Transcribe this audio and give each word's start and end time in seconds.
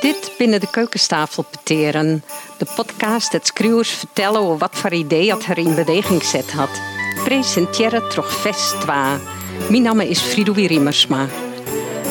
Dit 0.00 0.32
binnen 0.38 0.60
de 0.60 0.70
keukentafel 0.70 1.44
peteren. 1.50 2.24
De 2.58 2.66
podcast 2.74 3.32
dat 3.32 3.46
schreeuwers 3.46 3.90
vertellen 3.90 4.40
over 4.40 4.58
wat 4.58 4.70
voor 4.72 4.92
idee 4.92 5.32
het 5.32 5.46
er 5.46 5.58
in 5.58 5.74
beweging 5.74 6.22
zet 6.22 6.52
had. 6.52 6.68
Presenteren 7.24 8.08
toch 8.08 8.32
fest 8.32 8.84
Mijn 9.68 9.82
naam 9.82 10.00
is 10.00 10.20
Fridoui 10.20 10.66
Riemersma. 10.66 11.26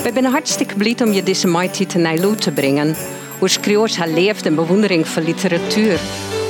We 0.02 0.10
zijn 0.12 0.24
hartstikke 0.24 0.74
blij 0.74 0.96
om 1.02 1.12
je 1.12 1.22
deze 1.22 1.46
mighty 1.46 1.86
te 1.86 1.98
Nijlo 1.98 2.34
te 2.34 2.52
brengen. 2.52 2.96
Hoe 3.38 3.48
schreeuwers 3.48 3.96
haar 3.96 4.08
leeft 4.08 4.46
en 4.46 4.54
bewondering 4.54 5.08
voor 5.08 5.22
literatuur. 5.22 6.00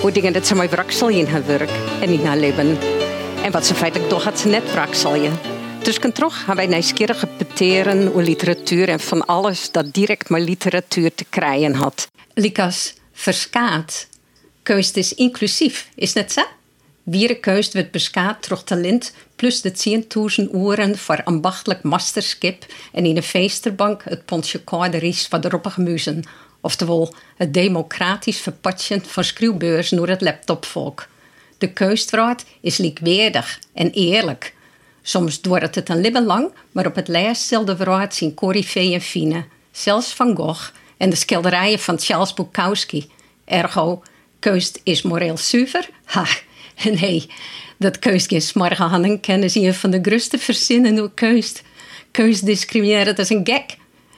Hoe 0.00 0.12
dingen 0.12 0.32
dat 0.32 0.46
ze 0.46 0.54
mooi 0.54 0.68
braksel 0.68 1.08
in 1.08 1.26
haar 1.26 1.46
werk 1.46 1.70
en 2.00 2.08
in 2.08 2.26
haar 2.26 2.38
leven. 2.38 2.78
En 3.42 3.52
wat 3.52 3.66
ze 3.66 3.74
feitelijk 3.74 4.10
toch 4.10 4.24
had 4.24 4.38
ze 4.38 4.48
net 4.48 4.72
je. 5.14 5.59
Dus 5.82 5.98
toch 6.12 6.44
gaan 6.44 6.56
wij 6.56 6.66
nieuwsgierig 6.66 7.24
peteren 7.36 8.08
over 8.08 8.22
literatuur 8.22 8.88
en 8.88 9.00
van 9.00 9.26
alles 9.26 9.70
dat 9.70 9.92
direct 9.94 10.28
met 10.28 10.42
literatuur 10.42 11.14
te 11.14 11.24
krijgen 11.24 11.74
had. 11.74 12.10
Likas 12.34 12.94
verskaat. 13.12 14.08
Keust 14.62 14.96
is 14.96 15.14
inclusief, 15.14 15.88
is 15.94 16.12
net 16.12 16.32
zo? 16.32 16.42
Wiere 17.02 17.34
keust 17.34 17.72
wordt 17.72 17.90
beskaat 17.90 18.48
door 18.48 18.64
talent 18.64 19.12
plus 19.36 19.60
de 19.60 20.02
10.000 20.44 20.50
uren 20.54 20.98
voor 20.98 21.24
ambachtelijk 21.24 21.82
masterskip 21.82 22.66
en 22.92 23.04
in 23.04 23.14
de 23.14 23.22
feesterbank 23.22 24.02
het 24.04 24.24
pontje 24.24 24.62
Ries 24.90 25.26
van 25.26 25.40
de 25.40 25.48
roppige 25.48 25.80
muzen. 25.80 26.22
Oftewel 26.60 27.14
het 27.36 27.54
democratisch 27.54 28.38
verpatchen 28.38 29.04
van 29.06 29.24
schreeuwbeurs 29.24 29.88
door 29.88 30.08
het 30.08 30.20
laptopvolk. 30.20 31.06
De 31.58 31.72
keustvraat 31.72 32.44
is 32.60 32.76
likwaardig 32.76 33.58
en 33.74 33.90
eerlijk 33.90 34.54
Soms 35.02 35.40
duurt 35.40 35.74
het 35.74 35.88
een 35.88 36.00
libben 36.00 36.24
lang, 36.24 36.52
maar 36.72 36.86
op 36.86 36.94
het 36.94 37.08
lijst 37.08 37.42
stelde 37.42 37.76
vooruit 37.76 38.14
zien 38.14 38.34
Corrie 38.34 38.92
en 38.94 39.00
Fine, 39.00 39.44
zelfs 39.70 40.14
Van 40.14 40.36
Gogh 40.36 40.70
en 40.96 41.10
de 41.10 41.16
schilderijen 41.16 41.78
van 41.78 41.98
Charles 41.98 42.34
Bukowski. 42.34 43.10
Ergo, 43.44 44.02
keust 44.38 44.80
is 44.82 45.02
moreel 45.02 45.36
zuiver? 45.36 45.88
Ha, 46.04 46.26
nee, 47.00 47.26
dat 47.78 47.98
keust 47.98 48.32
is 48.32 48.52
morgen 48.52 48.88
handen 48.88 49.20
kennen 49.20 49.50
ze 49.50 49.60
een 49.60 49.74
van 49.74 49.90
de 49.90 49.98
grootste 50.02 50.38
verzinnen 50.38 51.14
keust. 51.14 51.62
Keust 52.10 52.46
discrimineren 52.46 53.16
als 53.16 53.30
een 53.30 53.46
gek 53.46 53.76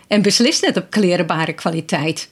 en 0.09 0.23
beslist 0.23 0.63
net 0.63 0.77
op 0.77 0.91
klerenbare 0.91 1.53
kwaliteit. 1.53 2.29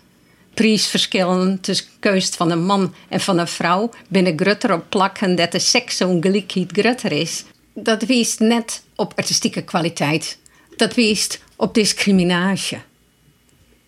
Prijsverschillen 0.54 1.60
tussen 1.60 1.86
keust 2.00 2.36
van 2.36 2.50
een 2.50 2.64
man 2.64 2.94
en 3.08 3.20
van 3.20 3.38
een 3.38 3.48
vrouw 3.48 3.90
binnen 4.08 4.38
grutter 4.38 4.72
op 4.72 4.84
plakken 4.88 5.36
dat 5.36 5.52
de 5.52 5.58
seks 5.58 5.96
zo'n 5.96 6.24
grutter 6.72 7.12
is 7.12 7.44
dat 7.82 8.02
wijst 8.02 8.40
net 8.40 8.82
op 8.96 9.12
artistieke 9.16 9.62
kwaliteit. 9.62 10.38
Dat 10.76 10.94
wijst 10.94 11.40
op 11.56 11.74
discriminatie. 11.74 12.78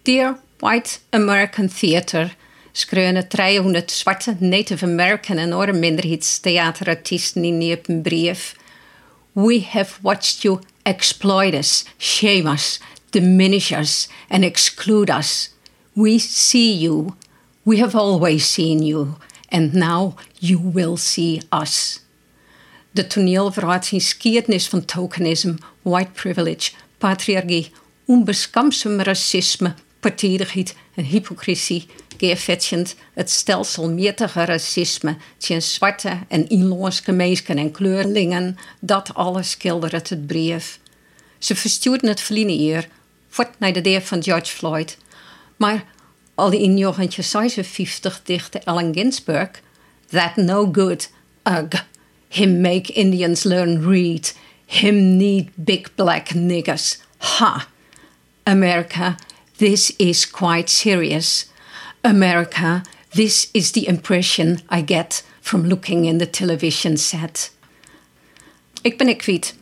Dear 0.03 0.39
White 0.59 0.99
American 1.11 1.69
Theater 1.69 2.37
schreeuwen 2.73 3.29
300 3.29 3.91
zwarte 3.91 4.37
Native 4.39 4.85
American 4.85 5.37
en 5.37 5.53
andere 5.53 5.73
minderheidstheaterartiesten 5.73 7.45
in 7.45 7.79
een 7.87 8.03
brief. 8.03 8.57
We 9.33 9.63
have 9.71 9.95
watched 10.03 10.43
you 10.43 10.59
exploit 10.83 11.55
us, 11.55 11.85
shame 11.99 12.53
us, 12.53 12.81
diminish 13.11 13.73
us, 13.73 14.09
and 14.29 14.45
exclude 14.45 15.13
us. 15.13 15.51
We 15.93 16.19
see 16.19 16.79
you. 16.79 17.15
We 17.63 17.79
have 17.79 17.97
always 17.97 18.53
seen 18.53 18.83
you. 18.83 19.07
And 19.49 19.73
now 19.73 20.15
you 20.39 20.71
will 20.73 20.97
see 20.97 21.41
us. 21.51 22.02
De 22.95 23.07
toneel 23.07 23.53
verraadt 23.53 23.87
zijn 23.87 24.01
skiertnis 24.01 24.69
van 24.69 24.85
tokenisme, 24.85 25.55
white 25.83 26.11
privilege, 26.11 26.73
patriarchie, 26.99 27.71
onbeskamsem 28.05 29.01
racisme, 29.01 29.75
partijdigheid 30.01 30.77
en 30.95 31.05
hypocrisie, 31.05 31.87
geëffetjend 32.17 32.95
het 33.15 33.31
stelselmatige 33.31 34.45
racisme 34.45 35.17
tegen 35.39 35.63
zwarte 35.63 36.19
en 36.29 36.49
inlandse 36.49 37.13
mensen 37.13 37.59
en 37.59 37.71
kleurlingen, 37.71 38.59
dat 38.81 39.15
alles 39.15 39.51
schilderde 39.51 39.97
het 39.97 40.27
brief. 40.27 40.81
Ze 41.39 41.57
verstuurden 41.57 42.09
het 42.09 42.21
verliezen 42.21 42.61
eer, 42.61 42.89
voort 43.29 43.59
naar 43.59 43.73
de 43.73 43.81
deur 43.81 44.03
van 44.03 44.23
George 44.23 44.57
Floyd. 44.57 44.99
Maar 45.57 45.85
al 46.35 46.53
in 46.53 46.77
1956 46.77 48.21
dichtte 48.25 48.65
Allen 48.65 48.95
Ginsberg, 48.95 49.51
that 50.11 50.37
no 50.37 50.69
good, 50.73 51.11
ugh, 51.45 51.81
him 52.33 52.63
make 52.63 52.97
Indians 52.97 53.45
learn 53.45 53.87
read. 53.87 54.33
Him 54.67 55.19
need 55.19 55.51
big 55.65 55.95
black 55.97 56.35
niggers. 56.35 56.97
Ha! 57.19 57.69
America, 58.47 59.17
this 59.59 59.93
is 59.99 60.25
quite 60.25 60.71
serious. 60.71 61.45
America, 62.03 62.83
this 63.11 63.51
is 63.53 63.73
the 63.73 63.87
impression 63.87 64.63
I 64.71 64.81
get 64.81 65.23
from 65.43 65.65
looking 65.65 66.07
in 66.07 66.19
the 66.19 66.27
television 66.27 66.97
set. 66.97 67.51
Ik 68.83 68.99
ben 68.99 69.09
ik 69.09 69.19
kwiet. 69.19 69.55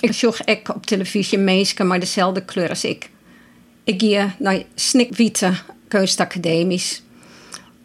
Ik 0.00 0.12
zoek 0.12 0.38
ik 0.44 0.68
op 0.68 0.86
televisie 0.86 1.38
mensen 1.38 1.86
maar 1.86 2.00
dezelfde 2.00 2.44
kleur 2.44 2.68
als 2.68 2.84
ik. 2.84 3.10
Ik 3.84 4.02
ga 4.02 4.34
naar 4.38 4.62
snikwitte 4.74 5.52
kunstacademisch. 5.88 7.02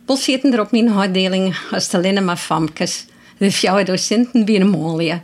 Bol 0.06 0.18
zitten 0.18 0.53
er 0.53 0.59
op 0.59 0.72
mijn 0.72 0.90
afdeling 0.90 1.56
als 1.72 1.90
de 1.90 2.00
linnen 2.00 2.38
famkes 2.38 3.06
de 3.41 3.50
jouw 3.50 3.84
docenten 3.84 4.46
binnen 4.46 4.69
mooie. 4.69 5.22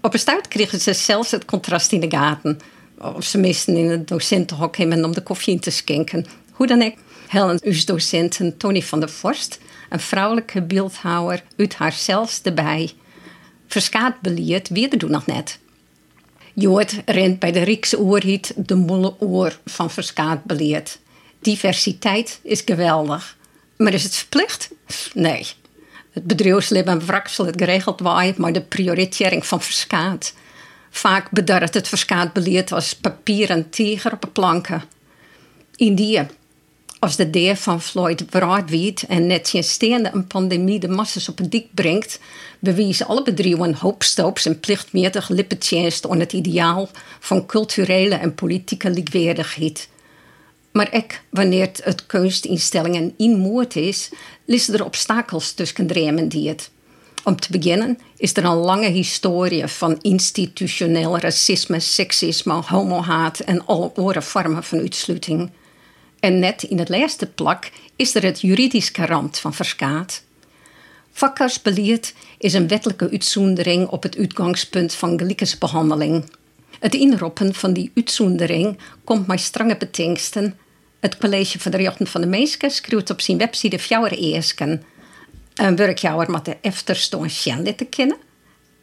Op 0.00 0.12
een 0.12 0.18
start 0.18 0.48
kregen 0.48 0.80
ze 0.80 0.92
zelfs 0.92 1.30
het 1.30 1.44
contrast 1.44 1.92
in 1.92 2.00
de 2.00 2.10
gaten. 2.10 2.58
Of 2.98 3.24
ze 3.24 3.38
meesten 3.38 3.76
in 3.76 3.90
het 3.90 4.08
docentenhok 4.08 4.76
hebben 4.76 5.04
om 5.04 5.12
de 5.12 5.22
koffie 5.22 5.54
in 5.54 5.60
te 5.60 5.70
schenken. 5.70 6.26
Hoe 6.52 6.66
dan 6.66 6.82
ook, 6.82 6.94
helen 7.28 7.60
uw 7.62 7.84
docenten 7.84 8.56
Tony 8.56 8.82
van 8.82 9.00
der 9.00 9.08
Vorst, 9.08 9.58
een 9.88 10.00
vrouwelijke 10.00 10.62
beeldhouwer, 10.62 11.42
uit 11.56 11.74
haar 11.74 11.92
zelfs 11.92 12.40
erbij. 12.42 12.90
Verskaat 13.66 14.20
beleerd, 14.20 14.68
wie 14.68 14.96
doen 14.96 15.10
nog 15.10 15.26
net. 15.26 15.58
Jood 16.54 16.96
rent 17.06 17.38
bij 17.38 17.52
de 17.52 17.62
Riekse 17.62 17.98
oorhiet 17.98 18.52
de 18.56 18.74
molle 18.74 19.14
oor 19.18 19.58
van 19.64 19.90
verskaat 19.90 20.44
beleerd. 20.44 20.98
Diversiteit 21.40 22.40
is 22.42 22.62
geweldig. 22.64 23.36
Maar 23.76 23.92
is 23.92 24.02
het 24.02 24.14
verplicht? 24.14 24.70
Nee 25.14 25.46
het 26.10 26.24
bedrijfsleven 26.24 27.06
wraksel 27.06 27.46
het 27.46 27.58
geregeld 27.58 28.00
waait, 28.00 28.36
maar 28.36 28.52
de 28.52 28.62
prioritering 28.62 29.46
van 29.46 29.62
verskaat. 29.62 30.34
Vaak 30.90 31.30
bedarret 31.30 31.74
het 31.74 31.88
verskaat 31.88 32.32
beleid 32.32 32.72
als 32.72 32.94
papier 32.94 33.50
en 33.50 33.70
tiger 33.70 34.12
op 34.12 34.30
planken. 34.32 34.82
In 35.76 35.94
die, 35.94 36.20
als 36.98 37.16
de 37.16 37.30
deur 37.30 37.56
van 37.56 37.80
Floyd 37.80 38.24
wiet 38.66 39.02
en 39.02 39.26
net 39.26 39.52
steende 39.60 40.10
een 40.12 40.26
pandemie 40.26 40.78
de 40.78 40.88
massas 40.88 41.28
op 41.28 41.38
een 41.38 41.50
dik 41.50 41.66
brengt, 41.74 42.20
bewijzen 42.58 43.06
alle 43.06 43.22
bedrijven 43.22 43.74
hoopstoops 43.74 44.46
en 44.46 44.60
plichtmatig 44.60 45.28
lippetjenst 45.28 46.08
aan 46.08 46.20
het 46.20 46.32
ideaal 46.32 46.88
van 47.20 47.46
culturele 47.46 48.14
en 48.14 48.34
politieke 48.34 48.90
likwaardigheid. 48.90 49.88
Maar 50.72 50.88
ook 50.92 51.10
wanneer 51.30 51.70
het 51.82 52.06
kunstinstellingen 52.06 53.14
in 53.16 53.38
moord 53.38 53.76
is, 53.76 54.10
liggen 54.44 54.74
er 54.74 54.84
obstakels 54.84 55.52
tussen 55.52 55.86
dremen 55.86 56.28
die 56.28 56.48
het. 56.48 56.70
Om 57.24 57.40
te 57.40 57.58
beginnen 57.58 57.98
is 58.16 58.36
er 58.36 58.44
een 58.44 58.56
lange 58.56 58.88
historie 58.88 59.66
van 59.66 59.98
institutioneel 60.00 61.18
racisme, 61.18 61.80
seksisme, 61.80 62.52
homohaat 62.52 63.40
en 63.40 63.66
alle 63.66 63.92
andere 63.94 64.22
vormen 64.22 64.64
van 64.64 64.78
uitsluiting. 64.78 65.50
En 66.20 66.38
net 66.38 66.62
in 66.62 66.78
het 66.78 66.88
laatste 66.88 67.26
plak 67.26 67.70
is 67.96 68.14
er 68.14 68.22
het 68.22 68.40
juridisch 68.40 68.90
karant 68.90 69.38
van 69.38 69.54
verskaat. 69.54 70.22
Vakkersbeleid 71.12 72.14
is 72.38 72.52
een 72.52 72.68
wettelijke 72.68 73.10
uitzondering 73.10 73.88
op 73.88 74.02
het 74.02 74.16
uitgangspunt 74.16 74.94
van 74.94 75.34
behandeling. 75.58 76.24
Het 76.80 76.94
inroppen 76.94 77.54
van 77.54 77.72
die 77.72 77.90
uitzondering 77.94 78.78
komt 79.04 79.26
met 79.26 79.40
strenge 79.40 79.76
betingsten. 79.76 80.58
Het 81.00 81.18
College 81.18 81.58
van 81.58 81.70
de 81.70 81.76
Rechten 81.76 82.06
van 82.06 82.20
de 82.20 82.26
Mensen 82.26 82.70
schreeuwt 82.70 83.10
op 83.10 83.20
zijn 83.20 83.38
website 83.38 83.78
fjouwer 83.78 84.12
eersken. 84.12 84.82
Een 85.54 85.76
werkjouwer 85.76 86.30
met 86.30 86.44
de 86.44 86.56
efterstoon 86.60 87.28
te 87.76 87.86
kennen. 87.90 88.16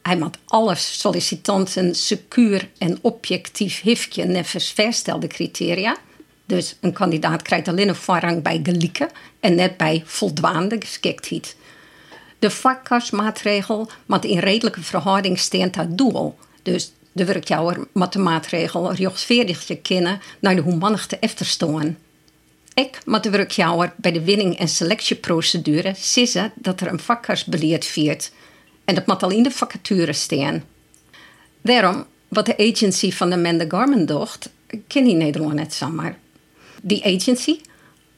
Hij 0.02 0.16
moet 0.16 0.38
alle 0.44 0.74
sollicitanten 0.74 1.94
secuur 1.94 2.70
en 2.78 2.98
objectief 3.00 3.80
hifje 3.80 4.24
nevens 4.24 4.72
verstelde 4.72 5.26
criteria. 5.26 5.96
Dus 6.46 6.76
een 6.80 6.92
kandidaat 6.92 7.42
krijgt 7.42 7.68
alleen 7.68 7.88
een 7.88 7.94
voorrang 7.94 8.42
bij 8.42 8.60
gelijke 8.62 9.10
en 9.40 9.54
net 9.54 9.76
bij 9.76 10.02
voldwaande 10.06 10.76
geschiktheid. 10.78 11.56
De 12.38 12.50
vakkarsmaatregel 12.50 13.90
moet 14.06 14.24
in 14.24 14.38
redelijke 14.38 14.82
verhouding 14.82 15.38
staan 15.38 15.70
tot 15.70 15.98
doel. 15.98 16.38
Dus 16.62 16.92
de 17.12 17.24
werkjouwer 17.24 17.86
moet 17.92 18.12
de 18.12 18.18
maatregel 18.18 18.92
rechtvaardig 18.94 19.80
kennen 19.82 20.20
naar 20.38 20.56
de 20.56 20.62
humanigte 20.62 21.18
efterstoon. 21.18 21.96
Ik 22.74 22.98
moet 23.04 23.22
de 23.22 23.30
werkjouwer 23.30 23.92
bij 23.96 24.12
de 24.12 24.24
winning- 24.24 24.58
en 24.58 24.68
selectieprocedure 24.68 25.94
zeggen 25.96 26.52
dat 26.54 26.80
er 26.80 26.86
een 26.86 27.00
vakkarsbeleid 27.00 27.84
viert. 27.84 28.32
En 28.84 28.94
dat 28.94 29.06
moet 29.06 29.22
al 29.22 29.30
in 29.30 29.42
de 29.42 29.50
vacature 29.50 30.12
staan. 30.12 30.64
Daarom, 31.62 32.06
wat 32.28 32.46
de 32.46 32.56
agency 32.56 33.12
van 33.12 33.30
de 33.30 33.36
Mende 33.36 33.64
Garment 33.68 34.08
docht, 34.08 34.50
ken 34.86 35.06
in 35.06 35.16
Nederland 35.16 35.54
net 35.54 35.74
zomaar. 35.74 36.18
Die 36.82 37.04
agency, 37.04 37.60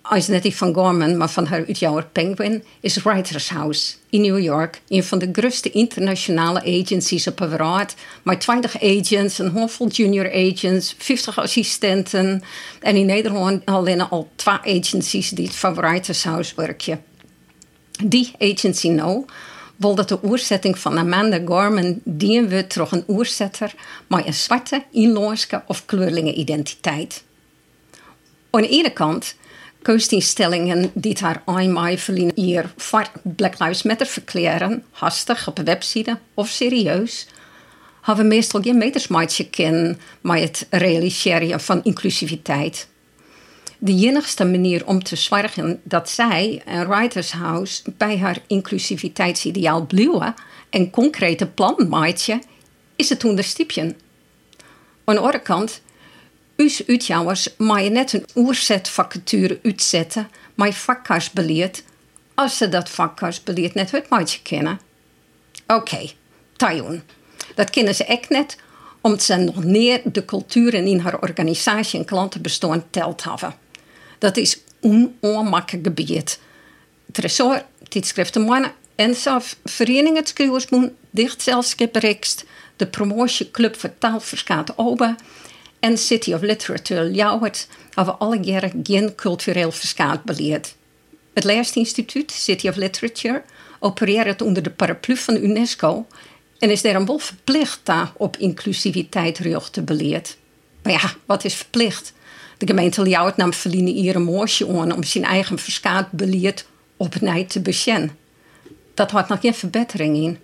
als 0.03 0.29
net 0.29 0.43
die 0.43 0.57
van 0.57 0.75
Gorman, 0.75 1.17
maar 1.17 1.31
van 1.31 1.47
haar 1.47 1.67
uitjouwer 1.67 2.07
Penguin, 2.13 2.65
is 2.81 3.03
Writers 3.03 3.49
House 3.49 3.95
in 4.11 4.21
New 4.21 4.39
York. 4.39 4.81
Een 4.89 5.05
van 5.05 5.19
de 5.19 5.29
grootste 5.33 5.71
internationale 5.71 6.61
agencies 6.61 7.27
op 7.27 7.37
de 7.37 7.49
wereld. 7.49 7.95
Met 8.23 8.41
20 8.41 8.83
agents, 8.83 9.39
een 9.39 9.51
handvol 9.51 9.89
junior 9.89 10.33
agents, 10.33 10.95
50 10.99 11.39
assistenten. 11.39 12.43
En 12.81 12.97
in 12.97 13.07
Nederland 13.07 13.67
alleen 13.67 14.01
al 14.01 14.29
twee 14.37 14.79
agencies 14.79 15.31
die 15.31 15.51
voor 15.51 15.75
Writers 15.75 16.25
House 16.25 16.53
werken. 16.57 17.03
Die 18.05 18.33
agency 18.39 18.89
nou 18.89 19.25
wil 19.77 19.95
dat 19.95 20.09
de 20.09 20.23
oorzetting 20.23 20.79
van 20.79 20.99
Amanda 20.99 21.41
Gorman 21.45 22.01
dienen 22.05 22.49
we 22.49 22.67
terug 22.67 22.93
een 22.93 23.05
oorzetter 23.07 23.75
met 24.07 24.27
een 24.27 24.35
zwarte, 24.35 24.85
inloonske 24.91 25.63
of 25.67 25.85
kleurlinge 25.85 26.35
identiteit. 26.35 27.23
Aan 28.51 28.63
de 28.63 28.69
ene 28.69 28.93
kant 28.93 29.35
Koostinstellingen 29.83 30.91
die 30.95 31.17
haar 31.21 31.43
eenmaal 31.47 31.97
verliezen 31.97 32.33
hier 32.35 32.73
voor 32.77 33.11
Black 33.23 33.59
Lives 33.59 33.83
Matter 33.83 34.07
verklaren, 34.07 34.85
hastig 34.91 35.49
op 35.49 35.59
website 35.59 36.19
of 36.35 36.49
serieus, 36.49 37.27
hebben 38.01 38.29
meestal 38.29 38.63
geen 38.63 38.79
metersmaatje 38.79 39.49
kennen 39.49 39.99
met 40.21 40.41
het 40.41 40.67
realiseren 40.71 41.61
van 41.61 41.85
inclusiviteit. 41.85 42.89
De 43.79 43.93
enigste 43.93 44.45
manier 44.45 44.87
om 44.87 45.03
te 45.03 45.17
zorgen 45.17 45.81
dat 45.83 46.11
zij, 46.11 46.63
een 46.67 46.89
Writers 46.89 47.33
House, 47.33 47.83
bij 47.97 48.19
haar 48.19 48.39
inclusiviteitsideaal 48.47 49.87
blijven 49.87 50.35
en 50.71 50.91
concrete 50.91 51.47
plan 51.47 51.87
maatje, 51.89 52.43
is 52.97 53.09
het 53.09 53.25
onderstipjen. 53.25 53.97
Aan 55.05 55.15
de 55.15 55.21
andere 55.21 55.41
kant 55.43 55.81
Us 56.61 56.87
uitjouwers 56.87 57.49
mag 57.57 57.83
je 57.83 57.91
net 57.91 58.13
een 58.13 58.27
oerzetvacature 58.35 59.59
uitzetten, 59.63 60.31
maar 60.55 60.73
vakkaarsbeleid, 60.73 61.85
als 62.35 62.57
ze 62.57 62.69
dat 62.69 62.89
vakkaarsbeleid 62.89 63.75
net 63.75 63.91
het 63.91 64.09
maatje 64.09 64.43
kennen. 64.43 64.81
Oké, 65.67 66.13
okay, 66.57 67.03
Dat 67.55 67.71
kennen 67.71 67.95
ze 67.95 68.05
echt 68.05 68.29
net, 68.29 68.57
omdat 69.01 69.23
ze 69.23 69.37
nog 69.37 69.65
neer 69.65 70.01
de 70.05 70.25
culturen 70.25 70.87
in 70.87 70.99
haar 70.99 71.21
organisatie 71.21 71.99
en 71.99 72.05
klantenbestand 72.05 72.85
telt 72.91 73.25
hebben. 73.25 73.55
Dat 74.19 74.37
is 74.37 74.59
een 74.81 75.17
onmakkelijk 75.21 75.87
gebied. 75.87 76.41
Tresor, 77.13 77.63
tijdschriften 77.89 78.43
mannen 78.43 78.73
en 78.95 79.15
zelf 79.15 79.57
verenigingen 79.65 80.27
schrijversboen, 80.27 80.97
dicht 81.11 81.43
zelfs 81.43 81.75
de 82.77 82.87
promotieclub 82.91 83.77
voor 83.77 83.99
taalverskaat 83.99 84.79
oben 84.79 85.17
en 85.81 85.99
City 85.99 86.33
of 86.33 86.41
Literature 86.41 87.11
Ljouwert 87.11 87.67
hebben 87.95 88.19
alle 88.19 88.41
jaren 88.41 88.81
geen 88.83 89.15
cultureel 89.15 89.73
verschaald 89.73 90.23
beleid. 90.23 90.77
Het 91.35 91.45
Leerstinstituut 91.45 92.31
City 92.33 92.69
of 92.69 92.77
Literature 92.77 93.43
opereert 93.79 94.43
onder 94.43 94.63
de 94.63 94.71
paraplu 94.71 95.17
van 95.17 95.37
UNESCO 95.37 96.07
en 96.59 96.71
is 96.71 96.83
daarom 96.83 97.07
wel 97.07 97.19
verplicht 97.19 97.81
daar 97.83 98.13
op 98.17 98.37
inclusiviteit 98.37 99.35
terug 99.35 99.71
te 99.71 99.83
beleid. 99.83 100.39
Maar 100.83 100.93
ja, 100.93 101.15
wat 101.27 101.45
is 101.45 101.55
verplicht? 101.55 102.13
De 102.59 102.67
gemeente 102.67 103.03
Ljouwert 103.03 103.37
nam 103.37 103.53
verliezen 103.53 103.95
hier 103.95 104.17
een 104.17 104.23
moosje 104.23 104.69
aan 104.69 104.93
om 104.93 105.03
zijn 105.03 105.25
eigen 105.25 105.59
verschaald 105.59 106.11
beleid 106.11 106.67
opnieuw 106.97 107.47
te 107.47 107.61
besjen. 107.61 108.11
Dat 108.95 109.11
had 109.11 109.29
nog 109.29 109.41
geen 109.41 109.55
verbetering 109.55 110.17
in. 110.17 110.39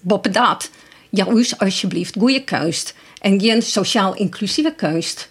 Boppen 0.00 0.32
dat, 0.32 0.70
jou 1.10 1.46
alsjeblieft 1.58 2.16
goede 2.18 2.44
keus 2.44 2.94
en 3.22 3.40
geen 3.40 3.62
sociaal 3.62 4.14
inclusieve 4.14 4.74
keus. 4.74 5.28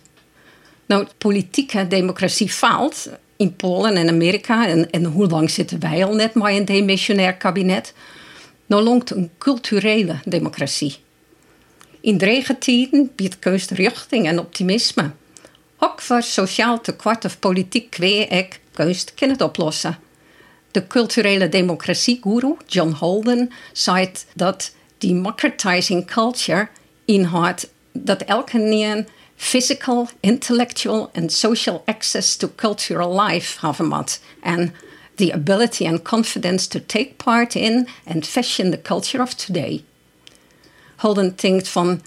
Nou, 0.85 1.07
politieke 1.17 1.87
democratie 1.87 2.49
faalt 2.49 3.09
in 3.37 3.55
Polen 3.55 3.95
en 3.95 4.09
Amerika. 4.09 4.67
En, 4.67 4.89
en 4.89 5.05
hoe 5.05 5.27
lang 5.27 5.49
zitten 5.49 5.79
wij 5.79 6.05
al 6.05 6.15
net 6.15 6.33
maar 6.33 6.51
in 6.51 6.57
een 6.57 6.65
demissionair 6.65 7.33
kabinet? 7.33 7.93
Nou 8.65 8.83
longt 8.83 9.11
een 9.11 9.29
culturele 9.37 10.19
democratie. 10.25 10.95
In 12.01 12.17
dreigentijden 12.17 13.11
biedt 13.15 13.39
keus 13.39 13.69
richting 13.69 14.27
en 14.27 14.39
optimisme. 14.39 15.11
Ook 15.77 16.01
voor 16.01 16.21
sociaal 16.21 16.81
tekort 16.81 17.25
of 17.25 17.39
politiek 17.39 17.89
kweeek 17.89 18.59
keus 18.73 19.05
kan 19.13 19.29
het 19.29 19.41
oplossen. 19.41 19.97
De 20.71 20.87
culturele 20.87 21.49
democratie-guru 21.49 22.55
John 22.67 22.91
Holden 22.91 23.51
zei 23.73 24.11
dat 24.35 24.75
democratizing 24.97 26.05
culture 26.05 26.67
inhoudt 27.05 27.69
dat 27.91 28.21
elke 28.21 28.57
nien 28.57 29.07
physical, 29.35 30.09
intellectual 30.19 31.09
and 31.13 31.31
social 31.31 31.81
access 31.85 32.35
to 32.35 32.51
cultural 32.55 33.21
life 33.21 33.59
moet. 33.79 34.19
En 34.43 34.73
the 35.15 35.31
ability 35.31 35.85
and 35.85 36.03
confidence 36.03 36.67
to 36.67 36.79
take 36.79 37.17
part 37.17 37.55
in 37.55 37.87
and 38.05 38.25
fashion 38.25 38.71
the 38.71 38.77
culture 38.77 39.21
of 39.21 39.33
today. 39.35 39.83
Holden 40.97 41.35
denkt 41.35 41.67
van, 41.67 42.01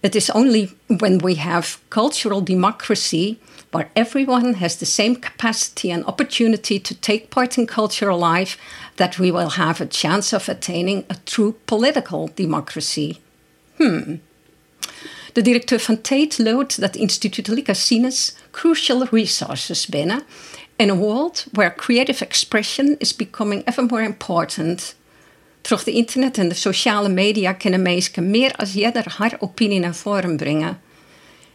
it 0.00 0.14
is 0.14 0.30
only 0.30 0.70
when 0.86 1.18
we 1.18 1.34
have 1.34 1.78
cultural 1.88 2.44
democracy 2.44 3.38
where 3.70 3.90
everyone 3.94 4.54
has 4.54 4.76
the 4.76 4.86
same 4.86 5.16
capacity 5.16 5.90
and 5.90 6.04
opportunity 6.04 6.78
to 6.78 6.94
take 6.94 7.30
part 7.30 7.56
in 7.58 7.66
cultural 7.66 8.18
life 8.18 8.56
that 8.96 9.18
we 9.18 9.30
will 9.32 9.50
have 9.50 9.80
a 9.80 9.86
chance 9.86 10.36
of 10.36 10.48
attaining 10.48 11.04
a 11.08 11.16
true 11.24 11.54
political 11.66 12.30
democracy. 12.36 13.20
Hmm. 13.78 14.16
De 15.34 15.42
directeur 15.42 15.80
van 15.80 16.00
Tate 16.00 16.42
loopt 16.42 16.80
dat 16.80 16.96
instituut 16.96 17.68
Sinus 17.72 18.34
crucial 18.50 19.06
resources 19.10 19.86
binnen 19.86 20.22
in 20.76 20.90
a 20.90 20.94
world 20.94 21.46
where 21.52 21.74
creative 21.74 22.24
expression 22.24 22.94
is 22.98 23.16
becoming 23.16 23.64
ever 23.64 23.84
more 23.84 24.02
important. 24.02 24.94
Terug 25.60 25.84
de 25.84 25.90
internet 25.90 26.38
en 26.38 26.48
de 26.48 26.54
sociale 26.54 27.08
media 27.08 27.52
kunnen 27.52 27.82
mensen 27.82 28.30
meer 28.30 28.52
als 28.56 28.72
jeder 28.72 29.14
haar 29.16 29.36
opinie 29.38 29.80
naar 29.80 29.94
voren 29.94 30.36
brengen. 30.36 30.80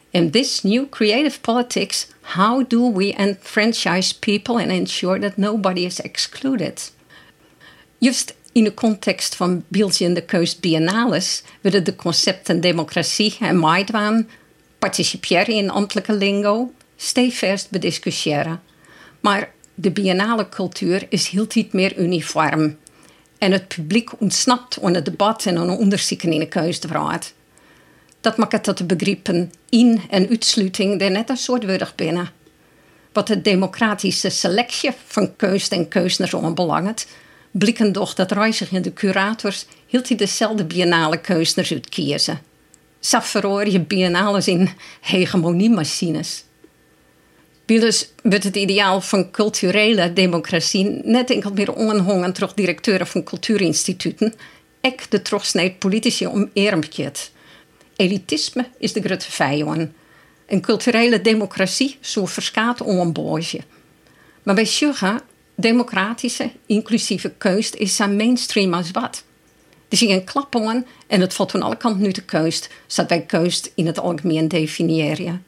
In 0.10 0.32
this 0.32 0.62
new 0.62 0.90
creative 0.90 1.40
politics, 1.40 2.08
how 2.22 2.64
do 2.68 2.94
we 2.94 3.14
enfranchise 3.14 4.20
people 4.20 4.56
and 4.56 4.72
ensure 4.72 5.20
that 5.20 5.38
nobody 5.38 5.86
is 5.86 6.02
excluded? 6.02 6.92
Just 7.98 8.34
in 8.52 8.64
de 8.64 8.74
context 8.74 9.36
van 9.36 9.64
de 9.68 10.24
Keust 10.26 10.60
Biennales 10.60 11.44
werden 11.62 11.84
de 11.84 11.96
concepten 11.96 12.62
democratie 12.62 13.38
en 13.40 13.58
maidwaan, 13.58 14.30
participeren 14.80 15.56
in 15.56 15.70
ambtelijke 15.70 16.14
lingo, 16.14 16.72
stevast 16.96 17.70
bediscussiëren. 17.70 18.62
Maar 19.20 19.52
de 19.76 19.92
biennale 19.92 20.50
cultuur 20.50 21.06
is 21.10 21.28
heel 21.28 21.46
niet 21.54 21.74
meer 21.74 21.98
uniform. 21.98 22.78
En 23.38 23.52
het 23.52 23.68
publiek 23.68 24.22
ontsnapt 24.22 24.82
aan 24.82 24.94
het 24.94 25.06
debat 25.06 25.46
en 25.46 25.58
aan 25.58 25.70
onderzoeken 25.70 26.32
in 26.32 26.40
de 26.40 26.48
keusraad. 26.48 27.34
Dat 28.22 28.38
maakt 28.38 28.52
het 28.52 28.66
dat 28.66 28.78
de 28.78 28.84
begrippen 28.84 29.52
in- 29.70 30.02
en 30.10 30.30
uitsluiting 30.30 31.02
er 31.02 31.12
net 31.12 31.30
een 31.30 31.38
soort 31.38 31.66
worden 31.66 31.88
binnen. 31.96 32.32
Wat 33.14 33.28
de 33.28 33.42
democratische 33.42 34.30
selectie 34.30 34.92
van 35.06 35.36
keus 35.36 35.68
en 35.68 35.88
keuzers 35.88 36.34
onbelangt, 36.34 37.08
blikken 37.52 37.92
doch 37.92 38.14
dat 38.14 38.32
reizigende 38.32 38.94
curators 38.94 39.66
hield 39.86 40.08
hij 40.08 40.18
dezelfde 40.18 40.66
biennale 40.66 41.18
keuzers 41.18 41.72
uitkiezen. 41.72 42.42
Zaf 43.00 43.34
je 43.34 43.80
biennales 43.88 44.48
in 44.48 44.70
hegemoniemachines. 45.02 46.44
Dus 47.66 48.12
wordt 48.24 48.44
het 48.44 48.56
ideaal 48.56 49.02
van 49.02 49.32
culturele 49.32 50.14
democratie 50.14 51.02
net 51.04 51.30
enkel 51.30 51.52
meer 51.54 51.74
onhongen 51.74 52.34
terug 52.34 52.54
directeuren 52.54 53.08
van 53.08 53.24
cultuurinstituten, 53.24 54.34
ek 54.82 55.06
de 55.10 55.22
terugsnijd 55.22 55.80
politici 55.80 56.28
om 56.28 56.50
eermpjet. 56.54 57.32
Elitisme 57.96 58.66
is 58.78 58.94
de 58.94 59.02
grote 59.02 59.32
vijand. 59.32 59.90
Een 60.48 60.62
culturele 60.62 61.22
democratie 61.22 61.98
zo 62.00 62.26
verskaat 62.26 62.82
om 62.82 63.00
een 63.00 63.14
boosje. 63.14 63.60
Maar 64.44 64.56
bij 64.56 64.66
Sjugga 64.66 65.22
democratische, 65.60 66.52
inclusieve 66.66 67.30
keus 67.38 67.70
is 67.70 67.96
zo 67.96 68.08
mainstream 68.08 68.74
als 68.74 68.92
wat. 68.92 69.24
Er 69.90 69.98
zie 69.98 70.10
een 70.10 70.24
klap 70.24 70.56
en 71.08 71.22
het 71.22 71.34
valt 71.34 71.52
van 71.52 71.62
alle 71.62 71.78
kanten 71.78 72.02
nu 72.02 72.12
de 72.12 72.22
keus, 72.22 72.62
zodat 72.88 73.10
wij 73.10 73.22
keus 73.22 73.62
in 73.76 73.86
het 73.86 74.00
algemeen 74.00 74.48
definiëren. 74.48 75.44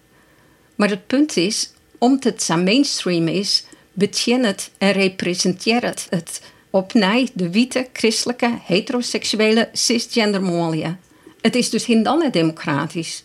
Maar 0.75 0.89
het 0.89 1.07
punt 1.07 1.37
is, 1.37 1.71
omdat 1.97 2.23
het 2.23 2.43
zo 2.43 2.57
mainstream 2.57 3.27
is, 3.27 3.65
betjen 3.93 4.43
het 4.43 4.71
en 4.77 4.91
representeert 4.91 5.83
het, 5.83 6.07
het 6.09 6.41
opnieuw 6.69 7.25
de 7.33 7.49
witte, 7.49 7.87
christelijke, 7.93 8.59
heteroseksuele, 8.63 9.69
cisgender 9.73 10.41
mooie. 10.41 10.95
Het 11.41 11.55
is 11.55 11.69
dus 11.69 11.85
niet 11.85 12.31
democratisch. 12.31 13.23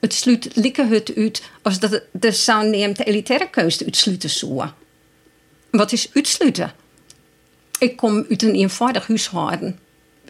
Het 0.00 0.14
sluit 0.14 0.50
likke 0.54 0.86
het 0.86 1.14
uit 1.16 1.42
als 1.62 1.78
dat 1.78 2.02
de 2.12 2.32
zou 2.32 2.66
neemt 2.68 2.96
de 2.96 3.04
elitaire 3.04 3.50
keuze 3.50 3.84
uitsluiten 3.84 4.30
zou. 4.30 4.72
Wat 5.70 5.92
is 5.92 6.10
uitsluiten? 6.14 6.72
Ik 7.78 7.96
kom 7.96 8.26
uit 8.30 8.42
een 8.42 8.54
eenvoudig 8.54 9.06
huishouden. 9.06 9.78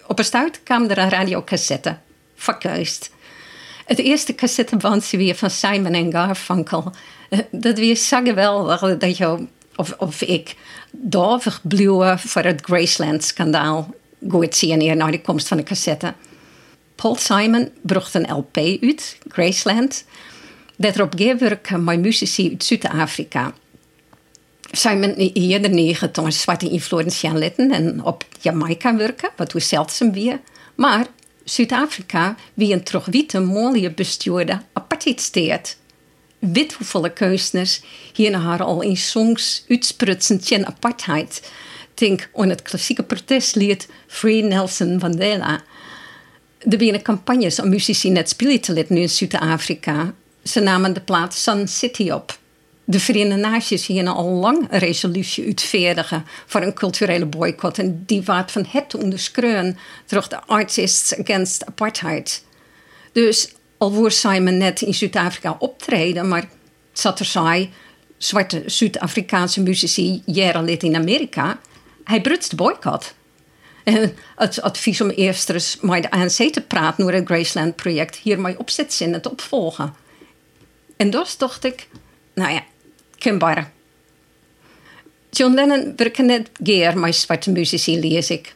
Op 0.06 0.18
een 0.18 0.24
stuit 0.24 0.60
kwam 0.62 0.84
er 0.84 0.98
een 0.98 1.08
radiocassette, 1.08 1.98
verkuist. 2.34 3.10
Het 3.86 3.98
eerste 3.98 4.34
cassettebandje 4.34 5.16
weer 5.16 5.34
van 5.34 5.50
Simon 5.50 5.92
en 5.92 6.12
Garfunkel. 6.12 6.92
Eh, 7.28 7.38
dat 7.50 7.78
weer 7.78 7.96
zo 7.96 8.22
geweldig 8.22 8.98
dat 8.98 9.16
je, 9.16 9.46
of, 9.76 9.94
of 9.98 10.22
ik, 10.22 10.56
dovig 10.90 11.60
bleef 11.62 12.20
voor 12.20 12.42
het 12.42 12.60
Graceland-schandaal. 12.64 13.94
Goed 14.28 14.56
zien 14.56 14.80
hier 14.80 14.96
na 14.96 15.10
de 15.10 15.20
komst 15.20 15.48
van 15.48 15.56
de 15.56 15.62
cassette. 15.62 16.14
Paul 16.94 17.16
Simon 17.16 17.70
bracht 17.82 18.14
een 18.14 18.32
LP 18.32 18.56
uit, 18.56 19.18
Graceland, 19.28 20.04
dat 20.76 20.94
erop 20.94 21.12
gewerkt 21.16 21.70
met 21.70 22.00
muzici 22.00 22.50
uit 22.50 22.64
Zuid-Afrika. 22.64 23.52
Simon 24.70 25.30
hier 25.32 25.70
negen 25.70 26.12
toen 26.12 26.32
zwarte 26.32 26.68
invloed 26.68 27.14
gaan 27.14 27.38
letten 27.38 27.70
en 27.70 28.04
op 28.04 28.24
Jamaica 28.40 28.96
werken, 28.96 29.30
wat 29.36 29.52
we 29.52 29.60
zeldzaam 29.60 30.12
weer. 30.12 30.40
Maar 30.74 31.06
Zuid-Afrika 31.44 32.36
wie 32.54 32.72
een 32.72 32.82
terug 32.82 33.06
witte 33.06 33.40
mooie 33.40 33.90
bestuurde 33.90 34.60
apartheidstaat. 34.72 35.76
Wit 36.38 36.72
hoeveel 36.72 37.10
keuzers 37.10 37.80
hier 38.12 38.34
haar 38.34 38.62
al 38.62 38.82
in 38.82 38.96
songs 38.96 39.64
uitsprutsen 39.68 40.40
tegen 40.40 40.66
apartheid. 40.66 41.50
Denk 41.94 42.28
aan 42.34 42.48
het 42.48 42.62
klassieke 42.62 43.02
protestlied 43.02 43.88
Free 44.06 44.42
Nelson 44.42 44.96
Mandela. 44.96 45.62
Er 46.58 46.78
waren 46.78 47.02
campagnes 47.02 47.60
om 47.60 47.68
muzici 47.68 48.10
net 48.10 48.28
spelen 48.28 48.60
te 48.60 48.72
laten 48.74 48.96
in 48.96 49.08
Zuid-Afrika. 49.08 50.14
Ze 50.42 50.60
namen 50.60 50.92
de 50.92 51.00
plaats 51.00 51.42
Sun 51.42 51.68
City 51.68 52.10
op. 52.10 52.38
De 52.88 53.00
Verenigde 53.00 53.40
Naties 53.40 53.86
hier 53.86 54.08
al 54.08 54.28
lang 54.30 54.66
een 54.70 54.78
resolutie 54.78 55.44
uitvaardigen 55.44 56.26
voor 56.46 56.62
een 56.62 56.74
culturele 56.74 57.26
boycott. 57.26 57.78
En 57.78 58.02
die 58.06 58.22
waard 58.22 58.52
van 58.52 58.66
het 58.68 58.94
onderschreeuwen 58.94 59.78
door 60.06 60.26
de 60.28 60.40
Artists 60.40 61.18
Against 61.18 61.66
Apartheid. 61.66 62.44
Dus 63.12 63.52
al 63.78 63.92
woord 63.92 64.14
Simon 64.14 64.56
net 64.58 64.80
in 64.80 64.94
Zuid-Afrika 64.94 65.56
optreden, 65.58 66.28
maar 66.28 66.48
zat 66.92 67.18
er 67.18 67.24
zij, 67.24 67.70
zwarte 68.18 68.62
Zuid-Afrikaanse 68.66 69.62
muzici, 69.62 70.22
jaren 70.24 70.78
in 70.78 70.96
Amerika, 70.96 71.58
hij 72.04 72.20
brutst 72.20 72.50
de 72.50 72.56
boycott. 72.56 73.14
En 73.84 74.16
het 74.36 74.62
advies 74.62 75.00
om 75.00 75.10
eerst 75.10 75.50
eens 75.50 75.78
met 75.80 76.02
de 76.02 76.10
ANC 76.10 76.52
te 76.52 76.64
praten 76.68 77.04
over 77.04 77.16
het 77.16 77.26
Graceland-project, 77.26 78.16
hiermee 78.16 78.58
opzetten 78.58 79.06
en 79.06 79.12
het 79.12 79.26
opvolgen. 79.26 79.94
En 80.96 81.10
dus 81.10 81.36
dacht 81.36 81.64
ik, 81.64 81.88
nou 82.34 82.52
ja, 82.52 82.62
kenbaar. 83.26 83.72
John 85.30 85.54
Lennon 85.54 85.92
werkte 85.96 86.22
net 86.22 86.50
geer 86.62 86.98
met 86.98 87.14
zwarte 87.14 87.50
muzici, 87.50 87.98
lees 88.00 88.30
ik. 88.30 88.54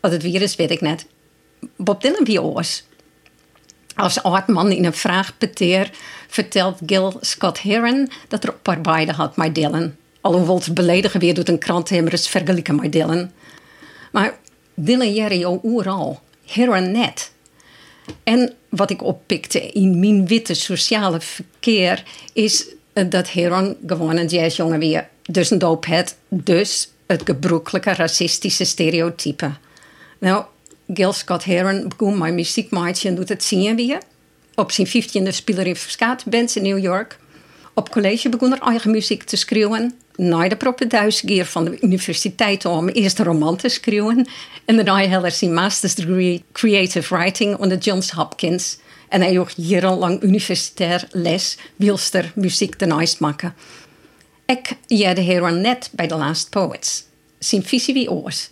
Weer 0.00 0.42
is, 0.42 0.56
weet 0.56 0.70
ik 0.70 0.80
net. 0.80 1.06
Bob 1.76 2.00
Dylan 2.02 2.24
wie 2.24 2.42
oors. 2.42 2.82
Als 3.94 4.22
oud 4.22 4.48
in 4.48 4.84
een 4.84 4.92
vraagpeteer 4.92 5.90
vertelt 6.28 6.78
Gil 6.86 7.16
Scott 7.20 7.62
Heron 7.62 8.10
dat 8.28 8.44
er 8.44 8.52
op 8.52 8.76
beide 8.82 9.12
had 9.12 9.36
met 9.36 9.54
Dylan. 9.54 9.94
Alhoewel 10.20 10.58
het 10.58 10.74
beledigen 10.74 11.20
weer 11.20 11.34
doet 11.34 11.48
een 11.48 11.58
krantenhemmer 11.58 12.12
is 12.12 12.28
vergelijken 12.28 12.74
met 12.74 12.92
Dylan. 12.92 13.30
Maar 14.12 14.38
Dylan 14.74 15.14
Jerry 15.14 15.44
al 15.44 15.60
overal. 15.62 16.20
Heron 16.46 16.92
net. 16.92 17.32
En 18.24 18.54
wat 18.68 18.90
ik 18.90 19.02
oppikte 19.02 19.70
in 19.70 20.00
mijn 20.00 20.26
witte 20.26 20.54
sociale 20.54 21.20
verkeer 21.20 22.02
is 22.32 22.66
dat 22.92 23.32
Heron 23.32 23.76
gewoon 23.86 24.16
een 24.16 24.26
jazzjongen 24.26 24.78
weer. 24.78 25.08
Dus 25.22 25.50
een 25.50 25.58
doophead. 25.58 26.16
Dus 26.28 26.90
het 27.06 27.22
gebroekelijke 27.24 27.94
racistische 27.94 28.64
stereotype. 28.64 29.50
Nou, 30.18 30.44
Gil 30.94 31.12
Scott 31.12 31.44
Heron 31.44 31.88
begon 31.96 32.18
mijn 32.18 32.34
muziekmaatje 32.34 33.08
en 33.08 33.14
doet 33.14 33.28
het 33.28 33.44
zien 33.44 33.76
weer. 33.76 33.98
Op 34.54 34.70
zijn 34.70 34.86
15e 34.86 35.28
speler 35.28 35.66
in 35.66 35.76
skaatbands 35.76 36.56
in 36.56 36.62
New 36.62 36.78
York. 36.78 37.18
Op 37.74 37.90
college 37.90 38.28
begon 38.28 38.52
er 38.52 38.60
eigen 38.60 38.90
muziek 38.90 39.22
te 39.22 39.36
schreeuwen. 39.36 39.94
Na 40.16 40.48
de 40.48 40.56
proppe 40.56 40.86
van 41.44 41.64
de 41.64 41.80
universiteit 41.80 42.64
om 42.64 42.88
eerst 42.88 43.18
een 43.18 43.24
roman 43.24 43.56
te 43.56 43.68
schreeuwen. 43.68 44.28
En 44.64 44.76
daarna 44.76 45.20
hij 45.20 45.30
zijn 45.30 45.54
master's 45.54 45.94
degree 45.94 46.42
creative 46.52 47.16
writing 47.16 47.56
onder 47.56 47.78
Johns 47.78 48.10
Hopkins. 48.10 48.78
En 49.10 49.20
hij 49.20 49.38
ook 49.38 49.50
jarenlang 49.56 50.22
universitair 50.22 51.08
les 51.10 51.58
wilster 51.76 52.32
muziek 52.34 52.74
te 52.74 52.86
nice 52.86 53.16
maken. 53.18 53.54
Ik 54.46 54.76
de 54.86 55.22
Heron 55.22 55.60
net 55.60 55.88
bij 55.92 56.06
The 56.06 56.16
Last 56.16 56.50
Poets. 56.50 57.04
Zijn 57.38 57.62
visie 57.62 57.94
wie 57.94 58.10
oors. 58.10 58.50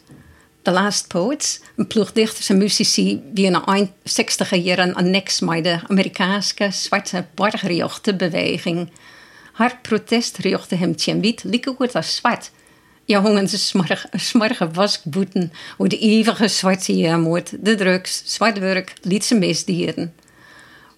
The 0.62 0.70
Last 0.70 1.08
Poets, 1.08 1.60
een 1.76 1.86
ploeg 1.86 2.12
dichters 2.12 2.48
en 2.48 2.58
muzici 2.58 3.22
die 3.32 3.44
in 3.44 3.52
de 3.52 3.64
eind 3.64 3.90
60 4.02 4.54
jaren 4.54 4.94
annex 4.94 5.40
met 5.40 5.64
de 5.64 5.80
Amerikaanse 5.88 6.68
zwarte 6.70 7.26
burgerrechtenbeweging. 7.34 8.90
Haar 9.52 9.78
protest 9.82 10.36
richtte 10.36 10.74
hem 10.74 10.96
tegen 10.96 11.20
wit, 11.20 11.44
lieke 11.44 11.74
goed 11.76 11.94
als 11.94 12.16
zwart. 12.16 12.50
Ja, 13.04 13.20
hongen 13.20 13.48
ze 13.48 13.58
smarge, 13.58 14.08
smarge 14.12 14.70
waskboeten 14.70 15.52
hoe 15.76 15.88
de 15.88 15.98
eeuwige 15.98 16.48
zwarte 16.48 16.96
jaarmoord, 16.96 17.64
de 17.64 17.74
drugs, 17.74 18.22
zwart 18.24 18.58
werk, 18.58 18.92
liet 19.02 19.24
ze 19.24 19.34
misdieren. 19.34 20.14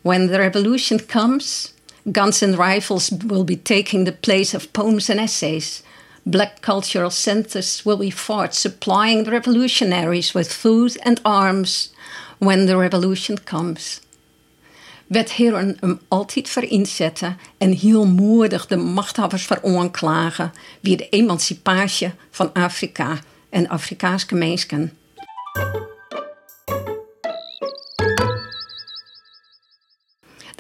When 0.02 0.28
the 0.28 0.38
revolution 0.38 0.98
comes, 0.98 1.74
guns 2.10 2.42
and 2.42 2.56
rifles 2.56 3.10
will 3.26 3.44
be 3.44 3.56
taking 3.56 4.04
the 4.04 4.12
place 4.12 4.56
of 4.56 4.72
poems 4.72 5.10
and 5.10 5.20
essays. 5.20 5.82
Black 6.22 6.60
cultural 6.60 7.10
centers 7.10 7.82
will 7.84 7.98
be 7.98 8.10
fought, 8.10 8.54
supplying 8.54 9.24
the 9.24 9.30
revolutionaries 9.30 10.32
with 10.34 10.52
food 10.52 10.96
and 11.04 11.20
arms 11.24 11.90
when 12.38 12.66
the 12.66 12.76
revolution 12.76 13.38
comes. 13.44 14.00
Wetheren 15.06 15.76
hem 15.80 15.90
um, 15.90 16.00
altijd 16.08 16.48
voor 16.48 16.62
inzetten 16.62 17.38
en 17.58 17.72
heel 17.72 18.06
moedig 18.06 18.66
de 18.66 18.76
machthebbers 18.76 19.44
voor 19.44 19.60
aanklagen 19.62 20.52
wie 20.80 20.96
de 20.96 21.08
emancipatie 21.08 22.12
van 22.30 22.52
Afrika 22.52 23.18
en 23.48 23.68
Afrikaanse 23.68 24.34
mensen. 24.34 24.92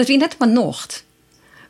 Dat 0.00 0.08
wie 0.08 0.18
net 0.18 0.38
maar 0.38 0.48
nocht. 0.48 1.04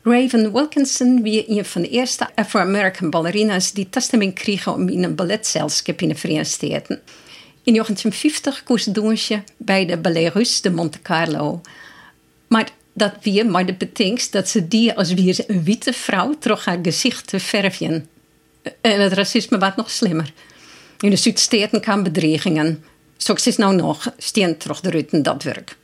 Raven 0.03 0.51
Wilkinson 0.53 1.21
wie 1.21 1.49
een 1.49 1.65
van 1.65 1.81
de 1.81 1.89
eerste 1.89 2.27
Afro-American 2.35 3.09
ballerinas 3.09 3.71
die 3.71 3.89
toestemming 3.89 4.33
kregen 4.33 4.73
om 4.73 4.89
in 4.89 5.03
een 5.03 5.15
balletzelschap 5.15 6.01
in 6.01 6.07
de 6.07 6.15
Verenigde 6.15 6.49
Staten. 6.49 7.01
In 7.63 7.73
1950 7.73 8.63
koos 8.63 8.83
Doensje 8.83 9.43
bij 9.57 9.85
de 9.85 9.97
Ballet 9.97 10.33
Russe 10.33 10.61
de 10.61 10.69
Monte 10.69 11.01
Carlo. 11.01 11.61
Maar 12.47 12.69
dat 12.93 13.13
wie 13.21 13.43
maar 13.43 13.65
de 13.65 13.73
betingst 13.73 14.31
dat 14.31 14.49
ze 14.49 14.67
die 14.67 14.93
als 14.93 15.13
weer 15.13 15.43
een 15.47 15.63
witte 15.63 15.93
vrouw 15.93 16.35
terug 16.39 16.65
haar 16.65 16.79
gezicht 16.81 17.27
te 17.27 17.39
verven. 17.39 18.07
En 18.81 19.01
het 19.01 19.13
racisme 19.13 19.57
was 19.57 19.75
nog 19.75 19.89
slimmer. 19.89 20.33
In 20.99 21.09
de 21.09 21.15
Zuidsteden 21.15 21.81
kwamen 21.81 22.03
bedreigingen. 22.03 22.83
Zoals 23.17 23.47
is 23.47 23.57
nou 23.57 23.75
nog, 23.75 24.13
steen 24.17 24.57
terug 24.57 24.79
de 24.79 24.89
ruiten 24.89 25.23
dat 25.23 25.43
werk. 25.43 25.79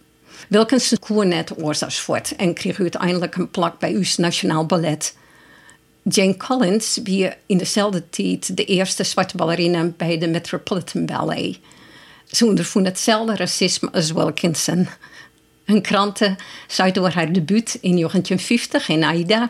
Wilkinson 0.50 1.00
koer 1.00 1.25
net 1.25 1.63
oorzaksvoort 1.63 2.36
en 2.36 2.53
kreeg 2.53 2.79
uiteindelijk 2.79 3.36
een 3.36 3.51
plak 3.51 3.79
bij 3.79 3.94
uw 3.94 4.03
Nationaal 4.17 4.65
Ballet. 4.65 5.15
Jane 6.03 6.38
Collins 6.38 7.00
wie 7.03 7.29
in 7.46 7.58
dezelfde 7.58 8.10
tijd 8.10 8.58
de 8.58 8.65
eerste 8.65 9.03
zwarte 9.03 9.38
ballerina 9.38 9.91
bij 9.98 10.17
de 10.17 10.27
Metropolitan 10.27 11.06
Ballet. 11.06 11.60
Ze 12.25 12.46
ondervond 12.46 12.86
hetzelfde 12.86 13.36
racisme 13.36 13.91
als 13.91 14.12
Wilkinson. 14.12 14.88
Een 15.65 15.82
kranten 15.82 16.36
zei 16.67 16.91
door 16.91 17.10
haar 17.10 17.32
debuut 17.32 17.77
in 17.82 17.96
1950 17.96 18.89
in 18.89 19.03
Aida: 19.03 19.50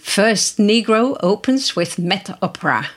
First 0.00 0.58
Negro 0.58 1.16
opens 1.16 1.74
with 1.74 1.98
Met 1.98 2.30
Opera. 2.40 2.90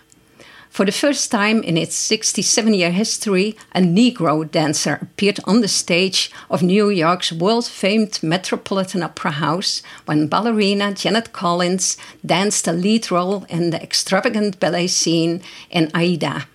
For 0.69 0.85
the 0.85 0.91
first 0.91 1.31
time 1.31 1.63
in 1.63 1.77
its 1.77 1.95
67 1.95 2.73
year 2.73 2.91
history, 2.91 3.55
a 3.73 3.79
Negro 3.79 4.49
dancer 4.49 4.99
appeared 5.01 5.39
on 5.45 5.61
the 5.61 5.67
stage 5.67 6.31
of 6.49 6.61
New 6.61 6.89
York's 6.89 7.31
world 7.31 7.65
famed 7.65 8.21
Metropolitan 8.21 9.01
Opera 9.01 9.31
House 9.31 9.81
when 10.05 10.27
ballerina 10.27 10.93
Janet 10.93 11.33
Collins 11.33 11.97
danced 12.25 12.67
a 12.67 12.73
lead 12.73 13.09
role 13.09 13.45
in 13.49 13.71
the 13.71 13.81
extravagant 13.81 14.59
ballet 14.59 14.87
scene 14.87 15.41
in 15.69 15.89
Aida. 15.93 16.47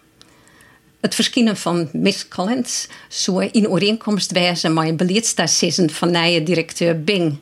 Het 1.00 1.14
verschijnen 1.14 1.57
van 1.57 1.88
Miss 1.92 2.28
Collins 2.28 2.88
zou 3.09 3.45
in 3.45 3.69
overeenkomst 3.69 4.33
wijzen 4.33 4.75
met 4.75 4.88
een 4.88 4.97
beleidsdecisie 4.97 5.90
van 5.90 6.11
nieuwe 6.11 6.42
directeur 6.42 7.04
Bing. 7.04 7.38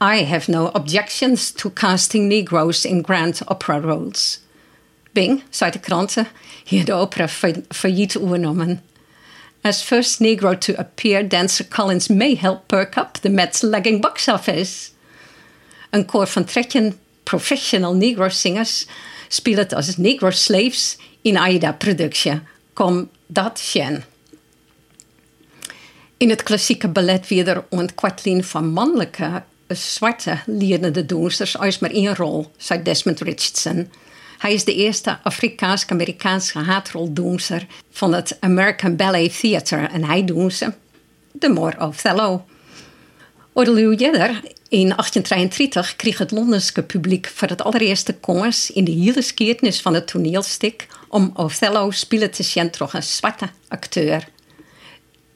I 0.00 0.24
have 0.24 0.50
no 0.50 0.66
objections 0.66 1.50
to 1.50 1.70
casting 1.70 2.28
Negroes 2.28 2.84
in 2.84 3.04
grand 3.04 3.40
opera 3.46 3.80
roles. 3.80 4.40
Bing, 5.12 5.42
zei 5.50 5.70
de 5.70 5.80
kranten, 5.80 6.26
hier 6.64 6.84
de 6.84 6.92
opera 6.92 7.28
failliet 7.68 8.18
overnomen. 8.18 8.82
As 9.60 9.82
first 9.82 10.20
Negro 10.20 10.58
to 10.58 10.74
appear, 10.74 11.28
dancer 11.28 11.68
Collins 11.68 12.08
may 12.08 12.36
help 12.40 12.66
perk 12.66 12.96
up 12.96 13.14
the 13.20 13.28
Met's 13.28 13.62
lagging 13.62 14.00
box 14.00 14.28
office. 14.28 14.90
Een 15.90 16.06
koor 16.06 16.26
van 16.26 16.44
13 16.52 16.98
professional 17.22 17.94
Negro 17.94 18.28
singers 18.28 18.86
speelt 19.28 19.74
als 19.74 19.96
Negro 19.96 20.30
slaves 20.30 20.96
in 21.20 21.36
Aida-productie. 21.36 22.40
Kom 22.72 23.10
dat 23.26 23.58
sjen. 23.58 24.04
In 26.16 26.30
het 26.30 26.42
klassieke 26.42 26.88
ballet 26.88 27.28
weer 27.28 27.64
een 27.70 27.94
kwartlien 27.94 28.44
van 28.44 28.72
mannelijke, 28.72 29.42
zwarte 29.68 30.38
lerende 30.46 31.06
doensters 31.06 31.58
als 31.58 31.78
maar 31.78 31.90
één 31.90 32.14
rol, 32.14 32.50
zei 32.56 32.82
Desmond 32.82 33.20
Richardson. 33.20 33.90
Hij 34.42 34.52
is 34.52 34.64
de 34.64 34.74
eerste 34.74 35.18
Afrikaans-Amerikaanse 35.22 36.58
haatroldoenster 36.58 37.66
van 37.90 38.12
het 38.12 38.36
American 38.40 38.96
Ballet 38.96 39.40
Theater 39.40 39.90
en 39.90 40.04
hij 40.04 40.24
doet 40.24 40.52
ze 40.54 40.72
de 41.32 41.48
Moor 41.48 41.74
Othello. 41.78 42.44
Oordeluw 43.52 43.92
Jedder 43.92 44.28
in 44.68 44.88
1833 44.88 45.96
kreeg 45.96 46.18
het 46.18 46.30
Londense 46.30 46.82
publiek 46.82 47.30
voor 47.34 47.48
het 47.48 47.62
allereerste 47.62 48.12
kans 48.12 48.70
in 48.70 48.84
de 48.84 48.90
hele 48.90 49.12
geschiedenis 49.12 49.80
van 49.80 49.94
het 49.94 50.06
toneelstuk 50.06 50.86
om 51.08 51.30
Othello 51.34 51.90
spelen 51.90 52.30
te 52.30 52.42
zien 52.42 52.70
door 52.78 52.90
een 52.92 53.02
zwarte 53.02 53.48
acteur. 53.68 54.28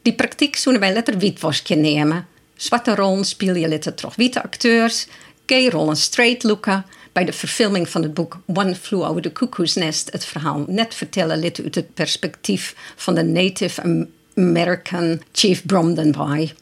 Die 0.02 0.14
praktijk 0.14 0.56
zouden 0.56 0.84
wij 0.84 0.92
letter 0.92 1.18
witwasje 1.18 1.74
nemen. 1.74 2.26
Zwarte 2.56 2.94
rollen 2.94 3.24
speel 3.24 3.54
je 3.54 3.68
letter 3.68 3.92
door 3.96 4.12
witte 4.16 4.42
acteurs, 4.42 5.06
gay 5.46 5.68
rollen 5.68 5.96
straight 5.96 6.42
looken. 6.42 6.84
Bij 7.16 7.24
de 7.24 7.32
verfilming 7.32 7.88
van 7.88 8.02
het 8.02 8.14
boek 8.14 8.38
One 8.46 8.74
Flew 8.74 9.02
Over 9.02 9.22
the 9.22 9.32
Cuckoo's 9.32 9.74
Nest 9.74 10.12
het 10.12 10.24
verhaal 10.24 10.64
net 10.66 10.94
vertellen 10.94 11.38
lid 11.38 11.60
uit 11.62 11.74
het 11.74 11.94
perspectief 11.94 12.74
van 12.96 13.14
de 13.14 13.22
Native 13.22 14.08
American 14.34 15.22
Chief 15.32 15.66
Bromden 15.66 16.12
bij. 16.12 16.54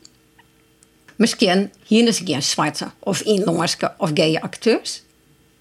Misschien 1.17 1.73
hier 1.87 2.09
is 2.09 2.21
geen 2.25 2.43
zwarte 2.43 2.91
of 2.99 3.21
inlongerske 3.21 3.95
of 3.99 4.11
gay 4.15 4.37
acteurs. 4.37 5.03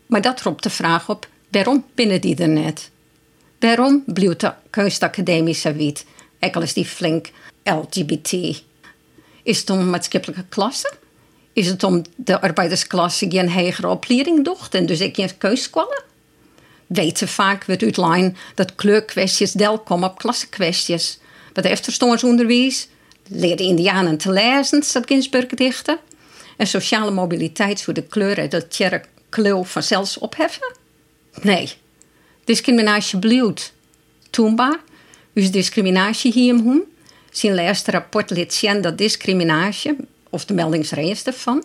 Maar 0.05 0.21
dat 0.21 0.41
roept 0.41 0.63
de 0.63 0.69
vraag 0.69 1.09
op, 1.09 1.27
waarom 1.49 1.85
binnen 1.95 2.21
die 2.21 2.35
er 2.35 2.49
net? 2.49 2.91
Waarom 3.59 4.03
blijft 4.05 4.39
de 4.39 4.53
kunstacademische 4.69 5.73
wit, 5.73 6.05
al 6.39 6.61
is 6.61 6.73
die 6.73 6.85
flink 6.85 7.31
LGBT? 7.63 8.31
Is 9.43 9.59
het 9.59 9.69
om 9.69 9.89
maatschappelijke 9.89 10.45
klasse? 10.49 10.93
Is 11.53 11.67
het 11.67 11.83
om 11.83 12.01
de 12.15 12.41
arbeidersklasse 12.41 13.25
geen 13.29 13.51
hogere 13.51 13.87
opleiding 13.87 14.45
docht 14.45 14.75
en 14.75 14.85
dus 14.85 14.99
ik 14.99 15.15
geen 15.15 15.37
keuskwallen? 15.37 16.03
Weten 16.87 17.27
vaak 17.27 17.65
wordt 17.65 17.83
uitlijn 17.83 18.37
dat 18.55 18.75
kleurkwesties 18.75 19.51
deel 19.51 19.79
komen 19.79 20.09
op 20.09 20.17
klassekwesties. 20.17 21.19
Wat 21.53 21.65
efterstaansonderwijs, 21.65 22.87
leerde 23.27 23.63
Indianen 23.63 24.17
te 24.17 24.31
lezen, 24.31 24.83
staat 24.83 25.07
Ginsburg 25.07 25.45
dichten. 25.45 25.97
En 26.57 26.67
sociale 26.67 27.11
mobiliteit 27.11 27.81
voor 27.81 27.93
de 27.93 28.03
kleuren 28.03 28.49
dat 28.49 28.71
Tjerre 28.71 29.03
kleur 29.29 29.65
vanzelfs 29.65 30.17
opheffen? 30.17 30.75
Nee. 31.41 31.73
Discriminatie 32.43 33.19
bloed. 33.19 33.73
Toenbaar. 34.29 34.79
Dus 35.33 35.51
discriminatie 35.51 36.31
hier 36.31 36.53
om 36.53 36.83
Zijn 37.31 37.55
laatste 37.55 37.91
rapport 37.91 38.29
liet 38.29 38.53
zien 38.53 38.81
dat 38.81 38.97
discriminatie, 38.97 39.95
of 40.33 40.45
de 40.45 40.53
meldingsreis 40.53 41.23
ervan, 41.23 41.63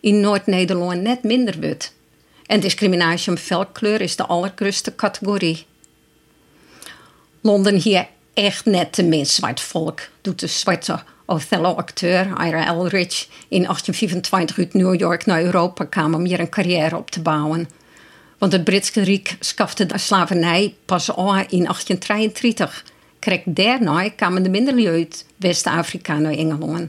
in 0.00 0.20
Noord-Nederland 0.20 1.00
net 1.00 1.22
minder 1.22 1.60
wordt. 1.60 1.94
En 2.46 2.60
discriminatie 2.60 3.30
om 3.30 3.38
velkleur 3.38 4.00
is 4.00 4.16
de 4.16 4.26
allergrootste 4.26 4.94
categorie. 4.94 5.66
Londen 7.40 7.74
hier 7.74 8.06
echt 8.34 8.64
net 8.64 8.92
te 8.92 9.02
min 9.02 9.26
zwart 9.26 9.60
volk, 9.60 10.00
doet 10.20 10.40
de 10.40 10.46
zwarte 10.46 11.02
Othello-acteur 11.26 12.26
Ira 12.26 12.66
Eldridge 12.66 13.26
in 13.48 13.62
1824 13.62 14.58
uit 14.58 14.74
New 14.74 15.00
York 15.00 15.26
naar 15.26 15.42
Europa 15.42 15.84
kwam 15.84 16.14
om 16.14 16.24
hier 16.24 16.40
een 16.40 16.48
carrière 16.48 16.96
op 16.96 17.10
te 17.10 17.20
bouwen. 17.20 17.68
Want 18.38 18.52
het 18.52 18.64
Britse 18.64 19.02
Rijk 19.02 19.36
schafte 19.40 19.86
de 19.86 19.98
slavernij 19.98 20.74
pas 20.84 21.10
al 21.10 21.34
in 21.34 21.64
1833. 21.64 22.84
Kreeg 23.18 23.40
daarna 23.44 24.08
kwamen 24.08 24.42
de 24.42 24.50
minder 24.50 24.86
uit 24.92 25.26
West-Afrika 25.36 26.18
naar 26.18 26.32
Engeland. 26.32 26.88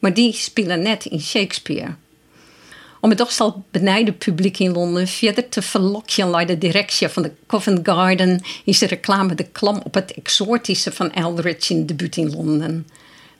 Maar 0.00 0.14
die 0.14 0.32
spelen 0.32 0.82
net 0.82 1.04
in 1.04 1.20
Shakespeare. 1.20 1.94
Om 3.00 3.10
het 3.10 3.24
zal 3.28 3.64
benijden 3.70 4.18
publiek 4.18 4.58
in 4.58 4.72
Londen 4.72 5.08
verder 5.08 5.48
te 5.48 5.62
verlokken 5.62 6.30
bij 6.30 6.46
de 6.46 6.58
directie 6.58 7.08
van 7.08 7.22
de 7.22 7.32
Covent 7.46 7.80
Garden 7.82 8.42
is 8.64 8.78
de 8.78 8.86
reclame 8.86 9.34
de 9.34 9.44
klam 9.52 9.80
op 9.84 9.94
het 9.94 10.12
exotische 10.12 10.92
van 10.92 11.12
Eldridge 11.12 11.74
in 11.74 11.86
debuut 11.86 12.16
in 12.16 12.30
Londen. 12.30 12.86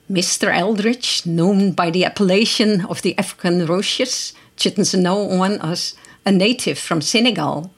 Mr. 0.07 0.49
Eldridge, 0.49 1.23
known 1.23 1.73
by 1.75 1.91
the 1.91 2.07
appellation 2.07 2.87
of 2.89 3.01
the 3.01 3.13
African 3.17 3.63
Roses, 3.67 4.35
zitten 4.55 4.87
ze 4.87 4.97
nou 4.97 5.29
on 5.29 5.61
als 5.61 5.95
a 6.27 6.31
native 6.31 6.77
from 6.77 7.01
Senegal. 7.01 7.73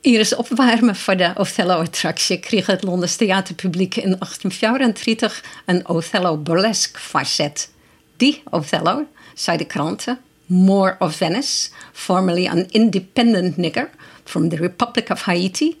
Iris 0.00 0.34
opwarmen 0.34 0.96
voor 0.96 1.16
de 1.16 1.32
Othello-attractie 1.36 2.38
kreeg 2.38 2.66
het 2.66 2.82
Londens 2.82 3.16
theaterpubliek 3.16 3.96
in 3.96 4.16
1834 4.18 5.44
een 5.66 5.88
Othello 5.88 6.36
burlesque 6.36 7.00
facet. 7.00 7.71
Die 8.22 8.42
Othello, 8.50 9.06
zei 9.34 9.56
de 9.56 9.64
kranten, 9.64 10.18
Moor 10.46 10.96
of 10.98 11.14
Venice, 11.14 11.70
formerly 11.92 12.46
an 12.46 12.66
independent 12.70 13.56
nigger 13.56 13.90
from 14.24 14.48
the 14.48 14.56
Republic 14.56 15.10
of 15.10 15.22
Haiti, 15.22 15.78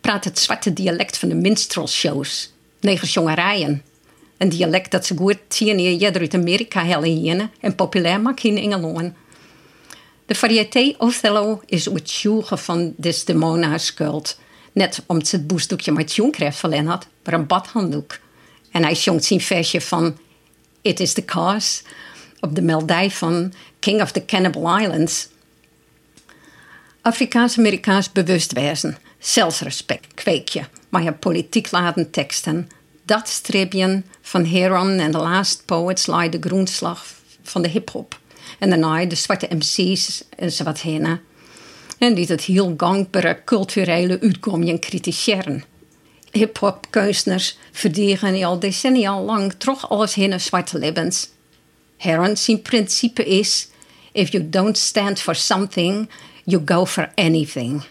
praat 0.00 0.24
het 0.24 0.38
zwarte 0.38 0.72
dialect 0.72 1.18
van 1.18 1.28
de 1.28 1.34
minstrelshows, 1.34 2.52
negersjongerijen. 2.80 3.82
Een 4.36 4.48
dialect 4.48 4.90
dat 4.90 5.06
ze 5.06 5.16
goed 5.16 5.38
zien 5.48 5.98
je 5.98 6.12
uit 6.12 6.34
Amerika 6.34 6.84
hellen 6.84 7.50
en 7.60 7.74
populair 7.74 8.20
maakt 8.20 8.44
in 8.44 8.58
Engeland. 8.58 9.14
De 10.26 10.34
variété 10.34 10.94
Othello 10.98 11.60
is 11.66 11.90
uitzoeken 11.90 12.58
van 12.58 12.94
Desdemona 12.96 13.78
schuld. 13.78 14.38
Net 14.72 15.02
omdat 15.06 15.28
ze 15.28 15.36
het 15.36 15.46
boestdoekje 15.46 15.92
met 15.92 16.14
jonkrecht 16.14 16.58
verlen 16.58 16.86
had, 16.86 17.06
maar 17.24 17.34
een 17.34 17.46
badhanddoek. 17.46 18.18
En 18.72 18.82
hij 18.82 18.94
zong 18.94 19.24
zijn 19.24 19.40
versje 19.40 19.80
van 19.80 20.16
It 20.82 21.00
is 21.00 21.12
the 21.12 21.24
cause 21.24 21.82
op 22.40 22.54
de 22.54 22.62
meldij 22.62 23.10
van 23.10 23.52
King 23.78 24.02
of 24.02 24.12
the 24.12 24.24
Cannibal 24.24 24.78
Islands. 24.78 25.28
Afrikaans-Amerikaans 27.00 28.12
bewustwezen, 28.12 28.98
zelfrespect 29.18 30.14
kweek 30.14 30.48
je, 30.48 30.62
maar 30.88 31.02
je 31.02 31.12
politiek 31.12 31.70
laden 31.70 32.10
teksten. 32.10 32.68
Dat 33.04 33.28
stripje 33.28 34.02
van 34.20 34.44
Heron 34.44 34.98
en 34.98 35.10
The 35.10 35.18
Last 35.18 35.62
Poets 35.64 36.06
lie 36.06 36.28
de 36.28 36.38
groenslag 36.40 37.06
van 37.42 37.62
de 37.62 37.68
hip-hop. 37.68 38.18
En 38.58 38.70
daarna 38.70 39.04
de 39.04 39.14
zwarte 39.14 39.48
MC's 39.50 40.24
en 40.36 40.52
zo 40.52 40.64
wat 40.64 40.80
heen. 40.80 41.20
En 41.98 42.14
die 42.14 42.26
het 42.26 42.44
heel 42.44 42.74
gangbare 42.76 43.42
culturele 43.44 44.20
uitkomsten 44.20 44.78
kritiseren. 44.78 45.64
Hip-hop 46.30 46.86
kunstenaars 46.90 47.58
verdienen 47.72 48.44
al 48.44 48.58
decennia 48.58 49.20
lang 49.20 49.52
toch 49.52 49.90
alles 49.90 50.14
heen 50.14 50.40
zwarte 50.40 50.78
levens. 50.78 51.28
Heron 51.96 52.36
zijn 52.36 52.62
principe 52.62 53.24
is: 53.24 53.68
if 54.12 54.32
you 54.32 54.48
don't 54.48 54.78
stand 54.78 55.20
for 55.20 55.34
something, 55.34 56.08
you 56.44 56.62
go 56.64 56.86
for 56.86 57.12
anything. 57.14 57.82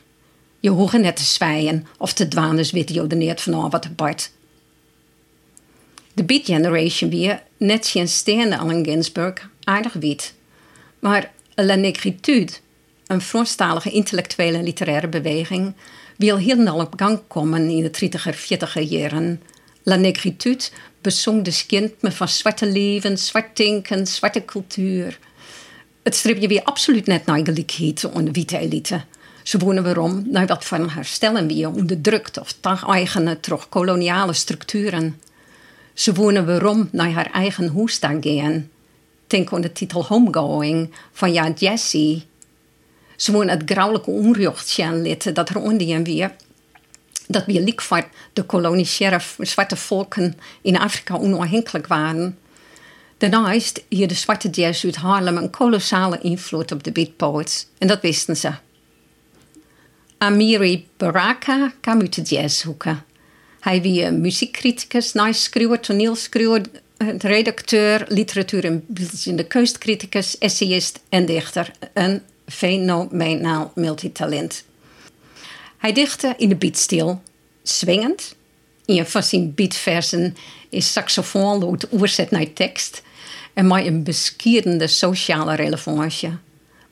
Je 0.60 0.70
hoeft 0.70 0.98
net 0.98 1.16
te 1.16 1.24
zwijgen 1.24 1.88
of 1.98 2.14
te 2.14 2.28
dwanen 2.28 2.66
wit 2.72 2.94
jodeneert 2.94 3.42
van 3.42 3.70
wat 3.70 3.86
apart. 3.86 4.32
De 6.14 6.24
Beat 6.24 6.46
Generation 6.46 7.10
weer, 7.10 7.44
net 7.58 7.88
geen 7.88 8.08
steende 8.08 8.58
Allen 8.58 8.86
Ginsberg, 8.86 9.50
aardig 9.64 9.94
wit. 9.94 10.34
Maar 11.00 11.32
La 11.56 11.76
Negritude, 11.76 12.54
een 13.08 13.22
Franstalige 13.22 13.92
intellectuele 13.92 14.58
en 14.58 14.64
literaire 14.64 15.08
beweging, 15.08 15.74
wil 16.18 16.38
heel 16.38 16.56
snel 16.56 16.80
op 16.80 16.94
gang 16.98 17.20
komen 17.28 17.70
in 17.70 17.84
de 17.84 18.10
30er, 18.10 18.36
40er 18.36 18.90
jaren. 18.90 19.42
La 19.84 19.96
Negritude 19.96 20.64
bezong 21.02 21.44
de 21.44 21.52
me 22.02 22.12
van 22.12 22.28
zwarte 22.28 22.66
leven, 22.66 23.18
zwart 23.18 23.58
denken, 23.58 24.08
zwarte 24.08 24.46
cultuur. 24.46 25.20
Het 26.04 26.16
stripje 26.16 26.48
weer 26.48 26.64
absoluut 26.64 27.06
net 27.06 27.26
naar 27.26 27.44
gelijkheid 27.44 28.06
witte 28.32 28.58
elite. 28.58 29.02
Ze 29.44 29.58
wonen 29.58 29.84
waarom 29.84 30.24
naar 30.26 30.48
wat 30.48 30.66
van 30.66 30.90
herstellen 30.90 31.48
wie 31.48 31.68
onderdrukt 31.68 32.38
of 32.38 32.58
eigen 32.84 33.40
terug 33.40 33.70
koloniale 33.70 34.34
structuren. 34.34 35.22
Ze 35.94 36.14
wonen 36.14 36.46
waarom 36.46 36.90
naar 36.92 37.12
haar 37.12 37.32
eigen 37.32 37.68
hoest 37.68 38.06
gaan. 38.06 38.70
Denk 39.28 39.54
aan 39.54 39.62
de 39.62 39.72
titel 39.72 40.06
Homegoing 40.06 40.94
van 41.12 41.34
Jan 41.34 41.54
Jesse. 41.54 42.22
Ze 43.18 43.32
wonen 43.32 43.60
het 43.60 43.70
grauwelijke 43.72 44.10
onrecht 44.10 44.78
litten 44.78 45.34
dat 45.34 45.50
er 45.50 45.60
onder 45.60 46.04
weer 46.04 46.32
dat 47.28 47.46
we 47.46 47.62
liek 47.62 47.82
de 48.34 48.44
kolonisaire 48.44 49.20
zwarte 49.40 49.76
volken 49.76 50.38
in 50.62 50.78
Afrika 50.78 51.18
onafhankelijk 51.18 51.88
waren. 51.88 52.38
Daarnaast 53.18 53.84
hier 53.90 54.08
de 54.08 54.14
zwarte 54.14 54.50
jazz 54.50 54.86
uit 54.86 54.96
Harlem 54.96 55.38
een 55.38 55.50
kolossale 55.50 56.20
invloed 56.22 56.72
op 56.72 56.84
de 56.84 56.92
beatpoets. 56.92 57.68
En 57.78 57.88
dat 57.88 58.02
wisten 58.02 58.38
ze. 58.38 58.52
Amiri 60.18 60.88
Baraka 60.98 61.74
kwam 61.82 62.00
uit 62.00 62.16
de 62.16 62.22
jazzhoeken. 62.22 63.04
Hij 63.60 63.82
was 63.82 64.20
muziekcriticus, 64.20 65.14
naaischreeuwer, 65.14 65.80
toneelschreeuwer, 65.80 66.62
redacteur, 67.18 68.06
literatuur- 68.08 68.66
en 68.66 68.84
beeldende 68.88 69.44
kunstcriticus, 69.44 70.38
essayist 70.38 71.00
en 71.10 71.26
dichter. 71.26 71.72
Een 71.94 72.22
fenomenaal 72.48 73.72
multitalent. 73.76 74.64
Hij 75.78 75.94
dichtte 75.94 76.34
in 76.38 76.50
de 76.50 76.56
beatstil, 76.56 77.22
swingend, 77.64 78.36
Een 78.88 79.06
van 79.06 79.24
zijn 79.24 79.54
beatversen 79.54 80.36
is 80.70 80.92
saxofoon 80.92 81.60
loopt 81.60 81.92
oerzet 81.92 82.32
naar 82.32 82.54
tekst 82.54 83.02
en 83.54 83.68
met 83.68 83.86
een 83.86 84.04
beskierende 84.04 84.88
sociale 84.88 85.56
relevantie. 85.56 86.38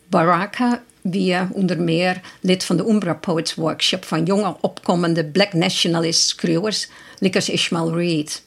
Baraka 0.08 0.84
wie 1.02 1.38
onder 1.52 1.82
meer 1.82 2.22
lid 2.42 2.64
van 2.64 2.78
de 2.78 2.88
Umbra 2.88 3.14
Poets 3.14 3.56
Workshop 3.56 4.06
van 4.06 4.24
jonge 4.24 4.56
opkomende 4.62 5.26
black 5.26 5.54
nationalist 5.54 6.28
schreeuwers, 6.28 6.88
Lickers 7.20 7.50
Ishmael 7.50 7.94
Reed. 7.94 8.44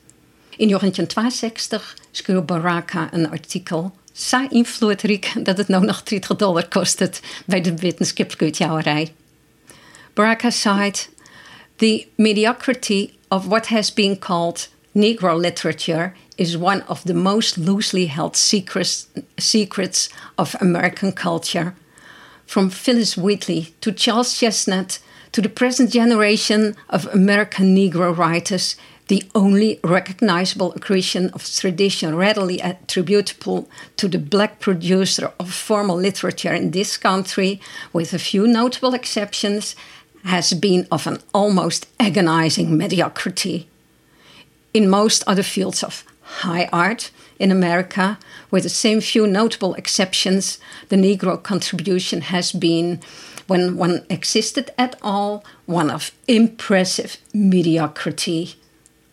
In 0.57 0.69
1962 0.69 1.97
schreef 2.11 2.45
Baraka 2.45 3.09
een 3.13 3.31
artikel, 3.31 3.93
zo 4.19 4.47
invloedrijk 4.49 5.33
dat 5.43 5.57
het 5.59 5.69
nou 5.69 5.85
nog 5.85 6.03
30 6.03 6.37
dollar 6.37 6.69
kost 6.69 7.21
bij 7.47 7.61
de 7.61 7.77
wetenschapsgoedjouwerij. 7.77 9.13
Baraka 10.15 10.51
said, 10.51 11.09
The 11.77 12.07
mediocrity 12.17 13.11
of 13.29 13.47
what 13.47 13.67
has 13.67 13.93
been 13.93 14.19
called 14.19 14.69
Negro 14.93 15.37
literature 15.37 16.13
is 16.35 16.57
one 16.57 16.83
of 16.89 17.03
the 17.03 17.15
most 17.15 17.57
loosely 17.57 18.07
held 18.07 18.37
secrets, 18.37 19.07
secrets 19.37 20.11
of 20.35 20.55
American 20.61 21.13
culture. 21.13 21.75
From 22.47 22.71
Phyllis 22.71 23.15
Wheatley 23.15 23.73
to 23.81 23.93
Charles 23.93 24.39
Chestnut 24.39 24.99
to 25.31 25.41
the 25.41 25.49
present 25.49 25.93
generation 25.93 26.75
of 26.89 27.07
American 27.13 27.75
Negro 27.75 28.17
writers, 28.17 28.77
the 29.09 29.23
only 29.35 29.81
recognizable 29.83 30.73
accretion 30.75 31.31
of 31.31 31.45
tradition 31.45 32.15
readily 32.15 32.61
attributable 32.61 33.69
to 33.97 34.07
the 34.07 34.19
black 34.19 34.61
producer 34.61 35.33
of 35.41 35.53
formal 35.53 35.97
literature 35.97 36.53
in 36.53 36.71
this 36.71 36.97
country, 36.97 37.61
with 37.93 38.13
a 38.13 38.19
few 38.19 38.47
notable 38.47 38.95
exceptions, 38.95 39.75
has 40.25 40.53
been 40.53 40.87
of 40.93 41.07
an 41.07 41.19
almost 41.33 41.87
agonizing 41.99 42.77
mediocrity. 42.77 43.69
In 44.75 44.91
most 44.91 45.25
other 45.27 45.43
fields 45.43 45.83
of 45.83 46.05
high 46.21 46.69
art 46.71 47.11
in 47.39 47.51
America, 47.51 48.19
with 48.51 48.65
the 48.65 48.69
same 48.69 49.01
few 49.01 49.27
notable 49.27 49.75
exceptions, 49.75 50.59
the 50.91 50.97
Negro 50.97 51.43
contribution 51.43 52.21
has 52.21 52.53
been, 52.53 53.01
when 53.47 53.79
one 53.79 54.05
existed 54.11 54.71
at 54.77 54.97
all, 55.03 55.43
one 55.65 55.91
of 55.91 56.13
impressive 56.27 57.17
mediocrity. 57.33 58.58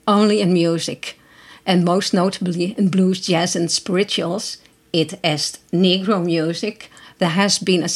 Only 0.08 0.42
in 0.42 0.54
music, 0.54 1.20
and 1.66 1.84
most 1.84 2.14
notably 2.14 2.76
in 2.78 2.90
blues, 2.90 3.20
jazz, 3.22 3.56
and 3.56 3.72
spirituals, 3.72 4.58
it 4.92 5.20
as 5.24 5.60
Negro 5.72 6.24
music, 6.24 6.90
there 7.18 7.30
has 7.30 7.60
been 7.60 7.84
a 7.84 7.90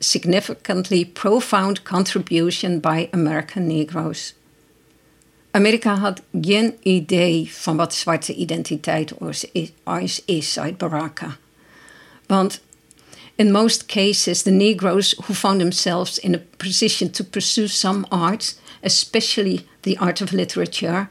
significantly 0.00 1.04
profound 1.04 1.84
contribution 1.84 2.80
by 2.80 3.08
American 3.12 3.66
Negroes. 3.66 4.34
Amerika 5.52 5.96
had 5.96 6.22
geen 6.40 6.76
idee 6.82 7.50
van 7.52 7.76
wat 7.76 7.94
zwarte 7.94 8.34
identiteit 8.34 9.12
is, 10.00 10.22
is 10.24 10.58
uit 10.58 10.78
Baraka. 10.78 11.36
Want 12.26 12.60
in 13.34 13.50
most 13.50 13.86
cases, 13.86 14.42
the 14.42 14.50
Negroes 14.50 15.14
who 15.24 15.34
found 15.34 15.60
themselves 15.60 16.18
in 16.18 16.34
a 16.34 16.42
position 16.56 17.10
to 17.10 17.24
pursue 17.24 17.66
some 17.66 18.06
art, 18.08 18.54
especially 18.82 19.66
the 19.80 19.98
art 19.98 20.20
of 20.20 20.32
literature, 20.32 21.08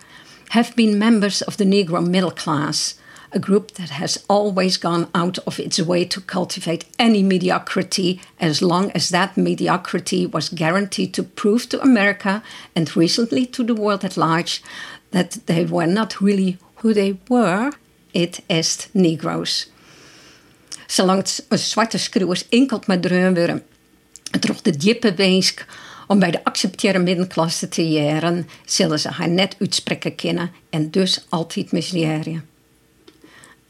have 0.50 0.76
been 0.76 0.98
members 0.98 1.42
of 1.42 1.58
the 1.58 1.66
Negro 1.66 2.06
middle 2.06 2.32
class, 2.32 2.96
a 3.32 3.40
group 3.40 3.72
that 3.72 3.92
has 3.92 4.24
always 4.28 4.78
gone 4.78 5.08
out 5.14 5.38
of 5.46 5.60
its 5.60 5.80
way 5.80 6.06
to 6.06 6.22
cultivate 6.22 6.86
any 6.98 7.22
mediocrity 7.22 8.20
as 8.40 8.62
long 8.62 8.92
as 8.92 9.10
that 9.10 9.38
mediocrity 9.38 10.26
was 10.26 10.50
guaranteed 10.50 11.14
to 11.14 11.24
prove 11.24 11.70
to 11.70 11.82
America 11.82 12.42
and 12.76 12.96
recently 12.98 13.46
to 13.46 13.64
the 13.64 13.76
world 13.76 14.04
at 14.04 14.18
large 14.18 14.64
that 15.12 15.38
they 15.46 15.66
were 15.66 15.88
not 15.88 16.22
really 16.22 16.58
who 16.78 16.94
they 16.94 17.20
were, 17.30 17.72
it 18.14 18.40
is 18.48 18.88
Negroes. 18.94 19.68
Zolang 20.88 21.18
het 21.18 21.60
zwarte 21.60 21.98
schreeuwers 21.98 22.50
enkel 22.50 22.82
met 22.88 23.02
dreun 23.02 23.64
droeg 24.40 24.62
de 24.62 24.78
diepe 24.78 25.14
wensk 25.14 25.66
om 26.10 26.20
bij 26.20 26.32
de 26.32 26.44
accepteerde 26.44 27.00
middenklasse 27.00 27.70
te 27.70 27.90
jaren, 27.90 28.50
zullen 28.66 29.00
ze 29.00 29.10
haar 29.10 29.30
net 29.30 29.56
uitspreken 29.60 30.16
kennen 30.16 30.52
en 30.70 30.90
dus 30.90 31.26
altijd 31.30 31.72
misleren. 31.72 32.46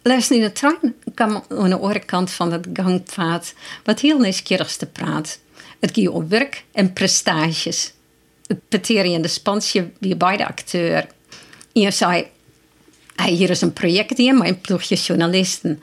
Luister 0.01 0.35
in 0.35 0.41
de 0.41 0.51
trein 0.51 0.95
kwam 1.13 1.43
aan 1.49 1.69
de 1.69 1.79
orenkant 1.79 2.31
van 2.31 2.51
het 2.51 2.67
gangpad 2.73 3.53
wat 3.83 3.99
heel 3.99 4.19
nieuwsgierig 4.19 4.75
te 4.75 4.85
praat. 4.85 5.39
Het 5.79 5.91
ging 5.93 6.09
om 6.09 6.27
werk 6.27 6.63
en 6.71 6.93
prestaties. 6.93 7.93
Het 8.47 8.59
peteerde 8.69 9.09
in 9.09 9.21
de 9.21 9.27
spansje 9.27 9.91
wie 9.99 10.15
bij 10.15 10.37
de 10.37 10.47
acteur. 10.47 11.07
En 11.73 11.93
zei, 11.93 12.27
hey, 13.15 13.31
hier 13.31 13.49
is 13.49 13.61
een 13.61 13.73
project 13.73 14.17
met 14.17 14.47
een 14.47 14.61
ploegje 14.61 14.95
journalisten. 14.95 15.81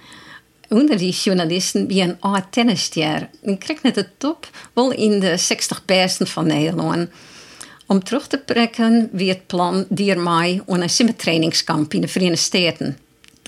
Onder 0.68 0.98
die 0.98 1.12
journalisten 1.12 1.86
wie 1.86 2.02
een 2.02 2.16
oud 2.20 2.44
tennisster. 2.50 3.28
Ik 3.42 3.58
kreeg 3.58 3.82
net 3.82 3.94
de 3.94 4.08
top, 4.18 4.50
wel 4.72 4.92
in 4.92 5.20
de 5.20 5.36
60 5.36 5.84
beste 5.84 6.26
van 6.26 6.46
Nederland. 6.46 7.08
Om 7.86 8.04
terug 8.04 8.26
te 8.26 8.38
prikken 8.38 9.08
wie 9.12 9.28
het 9.28 9.46
plan 9.46 9.86
die 9.88 10.16
mij 10.16 10.62
aan 10.66 10.80
een 10.80 10.90
simmetrainingskamp 10.90 11.94
in 11.94 12.00
de 12.00 12.08
Verenigde 12.08 12.42
Staten 12.42 12.98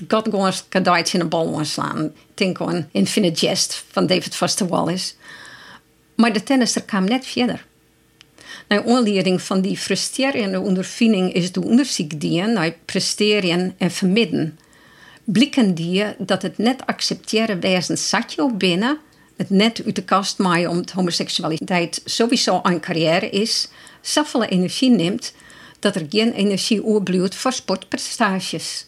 God 0.07 0.27
gewoon 0.29 0.53
cadeautje 0.69 1.17
in 1.17 1.23
een 1.23 1.29
bal 1.29 1.59
slaan. 1.65 2.11
Denk 2.33 2.61
aan 2.61 2.89
Infinite 2.91 3.45
Jest 3.45 3.83
van 3.91 4.07
David 4.07 4.35
Foster 4.35 4.67
Wallace. 4.67 5.13
Maar 6.15 6.33
de 6.33 6.43
tennister 6.43 6.81
kwam 6.81 7.03
net 7.03 7.25
verder. 7.25 7.65
Naar 8.67 8.85
aanleiding 8.85 9.41
van 9.41 9.61
die 9.61 9.77
frustrerende 9.77 10.59
ondervinding 10.59 11.33
is 11.33 11.51
de 11.51 11.63
onderzoek 11.63 12.19
die 12.19 12.41
naar 12.41 12.75
presteren 12.85 13.75
en 13.77 13.91
vermidden. 13.91 14.59
Blikken 15.31 15.73
die 15.73 16.05
dat 16.17 16.41
het 16.41 16.57
net 16.57 16.85
accepteren 16.85 17.59
wezen 17.59 17.97
zat 17.97 18.33
je 18.33 18.53
binnen, 18.53 18.97
het 19.35 19.49
net 19.49 19.81
uit 19.85 19.95
de 19.95 20.03
kast 20.03 20.37
maaien 20.37 20.69
om 20.69 20.83
homoseksualiteit 20.93 22.01
sowieso 22.05 22.59
een 22.63 22.79
carrière 22.79 23.29
is, 23.29 23.67
zoveel 24.01 24.43
energie 24.43 24.89
neemt 24.89 25.33
dat 25.79 25.95
er 25.95 26.05
geen 26.09 26.31
energie 26.33 26.83
oorbloeit 26.83 27.35
voor 27.35 27.53
sportprestaties. 27.53 28.87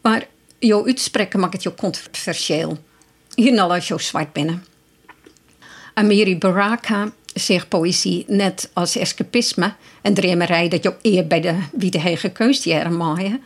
Maar 0.00 0.26
jouw 0.58 0.86
uitspreken 0.86 1.40
maakt 1.40 1.52
het 1.52 1.62
jou 1.62 1.74
controversieel. 1.74 2.78
Hier 3.34 3.60
als 3.60 3.88
jou 3.88 4.00
zwart 4.00 4.32
binnen. 4.32 4.64
Amiri 5.94 6.38
Baraka 6.38 7.12
zegt 7.34 7.68
poëzie 7.68 8.24
net 8.28 8.70
als 8.72 8.96
escapisme 8.96 9.74
en 10.02 10.14
dreamerij 10.14 10.68
dat 10.68 10.82
je 10.82 10.94
eer 11.02 11.26
bij 11.26 11.40
de 11.40 11.58
wie 11.72 11.90
de 11.90 12.00
hege 12.00 12.30
keusjaren 12.30 12.96
maaien. 12.96 13.42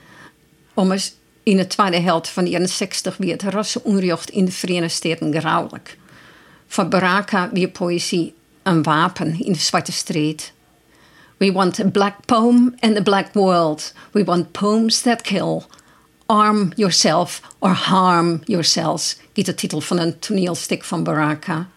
Om 0.74 0.92
eens 0.92 1.18
in 1.50 1.56
de 1.56 1.66
tweede 1.66 2.00
helft 2.00 2.28
van 2.28 2.44
de 2.44 2.50
jaren 2.50 2.68
60 2.68 3.16
weer 3.16 3.32
het 3.32 3.42
rassenonrecht 3.42 4.30
in 4.30 4.44
de 4.44 4.52
Verenigde 4.52 4.88
Staten 4.88 5.34
grauwelijk. 5.34 5.98
Voor 6.66 6.88
Baraka 6.88 7.50
weer 7.52 7.68
poëzie 7.68 8.34
een 8.62 8.82
wapen 8.82 9.40
in 9.40 9.52
de 9.52 9.58
zwarte 9.58 9.92
street. 9.92 10.52
We 11.36 11.52
want 11.52 11.80
a 11.80 11.88
black 11.88 12.14
poem 12.26 12.74
and 12.78 12.96
a 12.96 13.02
black 13.02 13.32
world. 13.32 13.92
We 14.10 14.24
want 14.24 14.52
poems 14.52 15.00
that 15.00 15.22
kill 15.22 15.62
Arm 16.26 16.72
Yourself 16.76 17.40
or 17.58 17.70
Harm 17.70 18.40
Yourselves, 18.44 19.16
is 19.32 19.44
de 19.44 19.54
titel 19.54 19.80
van 19.80 19.98
een 19.98 20.18
toneelstuk 20.18 20.84
van 20.84 21.02
Baraka. 21.02 21.68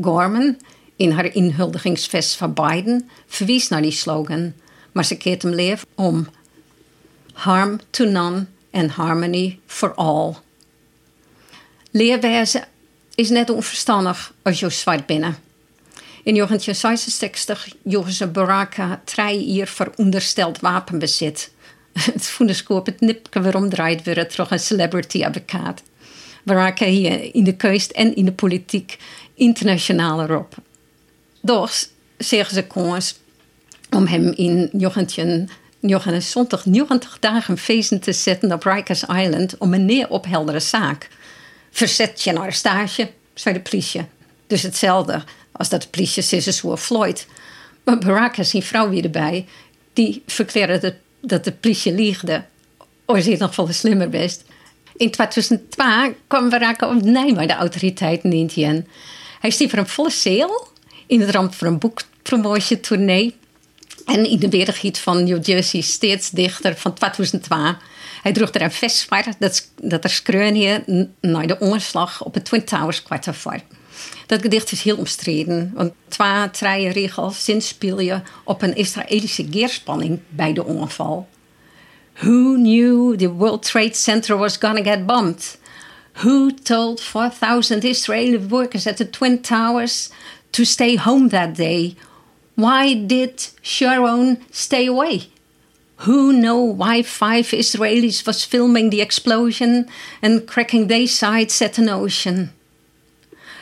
Gorman, 0.00 0.56
in 0.96 1.10
haar 1.10 1.34
inhuldigingsvest 1.34 2.36
van 2.36 2.54
Biden, 2.54 3.08
verwies 3.26 3.68
naar 3.68 3.82
die 3.82 3.90
slogan, 3.90 4.52
maar 4.92 5.04
ze 5.04 5.16
keert 5.16 5.42
hem 5.42 5.52
leef 5.52 5.86
om. 5.94 6.26
Harm 7.32 7.80
to 7.90 8.04
none 8.04 8.46
and 8.72 8.90
harmony 8.90 9.58
for 9.66 9.94
all. 9.94 10.36
Leerwijze 11.90 12.64
is 13.14 13.28
net 13.28 13.50
onverstandig 13.50 14.34
als 14.42 14.60
je 14.60 14.70
zwart 14.70 15.06
binnen. 15.06 15.36
In 16.22 16.34
1966 16.34 17.68
joegen 17.82 18.12
ze 18.12 18.26
Baraka 18.26 19.02
drie 19.04 19.52
jaar 19.52 19.66
voor 19.66 19.92
ondersteld 19.96 20.60
wapenbezit 20.60 21.50
het 22.12 22.26
voederskoop 22.26 22.86
het 22.86 23.00
nipke 23.00 23.42
waarom 23.42 23.68
draait 23.68 24.02
weer 24.02 24.28
terug 24.28 24.50
een 24.50 24.58
celebrity 24.58 25.24
advocaat. 25.24 25.82
Hij 26.44 26.90
hier 26.90 27.34
in 27.34 27.44
de 27.44 27.56
keust 27.56 27.90
en 27.90 28.16
in 28.16 28.24
de 28.24 28.32
politiek 28.32 28.98
internationaal 29.34 30.22
erop. 30.22 30.54
Doch 31.40 31.72
zeggen 32.18 32.54
ze 32.54 32.66
kans 32.66 33.18
om 33.90 34.06
hem 34.06 34.32
in 34.36 34.70
1990 35.80 36.64
90 36.64 37.18
dagen 37.18 37.58
feesten 37.58 38.00
te 38.00 38.12
zetten 38.12 38.52
op 38.52 38.64
Rikers 38.64 39.02
Island 39.02 39.58
om 39.58 39.74
een 39.74 39.84
neer 39.84 40.08
opheldere 40.08 40.60
zaak. 40.60 41.08
Verzet 41.70 42.22
je 42.22 42.32
naar 42.32 42.52
stage, 42.52 43.10
zei 43.34 43.54
de 43.54 43.60
politie. 43.60 44.06
Dus 44.46 44.62
hetzelfde 44.62 45.22
als 45.52 45.68
dat 45.68 45.82
de 45.82 45.88
politie 45.88 46.36
is 46.36 46.62
Floyd. 46.78 47.26
Maar 47.84 47.98
Barack 47.98 48.36
is 48.36 48.50
zijn 48.50 48.62
vrouw 48.62 48.88
weer 48.88 49.04
erbij. 49.04 49.46
Die 49.92 50.22
verklaarde 50.26 50.96
dat 51.20 51.44
de 51.44 51.52
politie 51.52 51.92
liegde. 51.92 52.44
Je 53.06 53.36
nog 53.38 53.54
veel 53.54 53.72
slimmer 53.72 54.08
best. 54.08 54.44
In 54.96 55.10
2002 55.10 56.16
kwam 56.26 56.50
raken 56.50 56.88
op 56.88 57.02
bij 57.34 57.46
de 57.46 57.52
autoriteiten 57.52 58.32
in 58.32 58.38
Indien. 58.38 58.86
Hij 59.40 59.50
stiep 59.50 59.70
voor 59.70 59.78
een 59.78 59.86
volle 59.86 60.10
sale 60.10 60.66
in 61.06 61.20
het 61.20 61.30
ramp 61.30 61.54
voor 61.54 61.66
een 61.66 61.78
boekpromotietournee. 61.78 63.36
En 64.08 64.30
in 64.30 64.38
de 64.38 64.48
weerigheid 64.48 64.98
van 64.98 65.24
New 65.24 65.46
Jersey 65.46 65.80
steeds 65.80 66.30
dichter 66.30 66.76
van 66.76 66.94
2002. 66.94 67.76
Hij 68.22 68.32
droeg 68.32 68.54
er 68.54 68.62
een 68.62 68.72
vest 68.72 69.08
dat, 69.38 69.70
dat 69.82 70.04
er 70.04 70.10
skreunje 70.10 70.84
naar 71.20 71.46
de 71.46 71.58
onderslag 71.58 72.24
op 72.24 72.34
het 72.34 72.44
Twin 72.44 72.64
Towers 72.64 73.02
kwartier 73.02 73.34
voor. 73.34 73.60
Dat 74.26 74.40
gedicht 74.40 74.72
is 74.72 74.82
heel 74.82 74.96
omstreden, 74.96 75.72
want 75.74 75.92
twee, 76.08 76.50
drie 76.50 76.88
regels 76.88 77.44
zinspeel 77.44 78.00
je 78.00 78.20
op 78.44 78.62
een 78.62 78.76
Israëlische 78.76 79.46
geerspanning 79.50 80.20
bij 80.28 80.52
de 80.52 80.64
ongeval. 80.64 81.28
Who 82.14 82.54
knew 82.54 83.16
the 83.16 83.30
World 83.30 83.62
Trade 83.62 83.94
Center 83.94 84.36
was 84.36 84.56
gonna 84.56 84.82
get 84.82 85.06
bombed? 85.06 85.58
Who 86.12 86.50
told 86.62 87.00
4,000 87.00 87.84
Israeli 87.84 88.46
workers 88.48 88.86
at 88.86 88.96
the 88.96 89.10
Twin 89.10 89.40
Towers 89.40 90.10
to 90.50 90.64
stay 90.64 90.96
home 90.96 91.28
that 91.28 91.56
day? 91.56 91.96
Why 92.58 92.94
did 92.94 93.50
Sharon 93.62 94.38
stay 94.50 94.86
away? 94.86 95.30
Who 96.06 96.32
know 96.32 96.58
why 96.58 97.04
five 97.04 97.54
Israelis 97.54 98.26
was 98.26 98.44
filming 98.44 98.90
the 98.90 99.00
explosion 99.00 99.86
and 100.20 100.44
cracking 100.44 100.88
their 100.88 101.06
sides 101.06 101.62
at 101.62 101.78
an 101.78 101.88
ocean? 101.88 102.50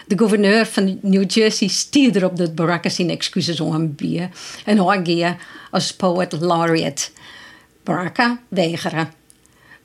De 0.07 0.17
gouverneur 0.17 0.67
van 0.67 0.99
New 1.03 1.31
Jersey 1.31 1.69
stierde 1.69 2.25
op 2.25 2.37
dat 2.37 2.55
barakken 2.55 2.91
zijn 2.91 3.11
excuses 3.11 3.61
bier 3.95 4.31
en 4.65 4.79
hij 4.79 5.37
als 5.71 5.95
poet 5.95 6.33
laureate. 6.41 7.09
Baraka 7.85 8.41
weigeren. 8.49 9.13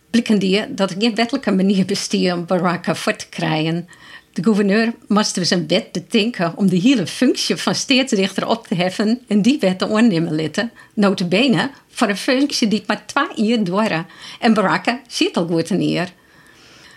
Blikken 0.10 0.40
die 0.40 0.74
dat 0.74 0.92
er 0.92 0.96
geen 1.00 1.16
wettelijke 1.16 1.52
manier 1.52 1.86
besteed 1.86 2.34
om 2.34 2.46
Baraka 2.46 2.96
voor 2.96 3.16
te 3.16 3.30
krijgen. 3.30 3.88
De 4.34 4.44
gouverneur 4.44 4.94
moest 5.08 5.36
dus 5.36 5.50
een 5.50 5.68
wet 5.68 5.92
bedenken 5.92 6.54
om 6.56 6.70
de 6.70 6.76
hele 6.76 7.08
functie 7.08 7.56
van 7.56 7.76
steedsrichter 7.76 8.48
op 8.48 8.68
te 8.68 8.76
heffen 8.76 9.22
en 9.28 9.42
die 9.42 9.60
wet 9.60 9.80
te 9.80 9.88
onnemen 9.88 10.36
laten. 10.36 10.72
Notabene 10.94 11.72
voor 11.88 12.10
een 12.10 12.18
functie 12.18 12.68
die 12.68 12.84
maar 12.88 13.06
twee 13.06 13.46
jaar 13.48 13.64
duurde. 13.64 14.06
En 14.40 14.54
Baraka 14.54 15.02
zit 15.08 15.38
al 15.38 15.48
goed 15.48 15.70
neer. 15.70 16.14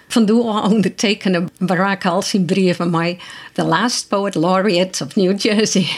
Vandoor 0.08 0.62
ondertekende 0.62 1.44
Baraka 1.58 2.08
al 2.08 2.22
zijn 2.22 2.44
brief 2.44 2.80
aan 2.80 2.90
mij, 2.90 3.18
The 3.52 3.64
Last 3.64 4.08
Poet 4.08 4.34
Laureate 4.34 5.04
of 5.04 5.16
New 5.16 5.40
Jersey. 5.40 5.88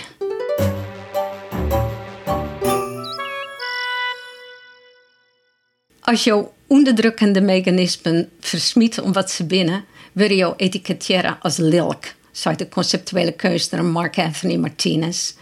Als 6.01 6.25
je 6.25 6.45
onderdrukkende 6.67 7.41
mechanismen 7.41 8.29
versmiet 8.41 9.01
om 9.01 9.13
wat 9.13 9.31
ze 9.31 9.45
binnen, 9.45 9.85
je 10.25 10.55
etiketteren 10.57 11.39
als 11.41 11.57
lilk, 11.57 12.05
zei 12.33 12.57
de 12.57 12.69
conceptuele 12.69 13.33
kunstenaar 13.33 13.85
Mark 13.85 14.19
Anthony 14.19 14.57
Martinez. 14.57 15.33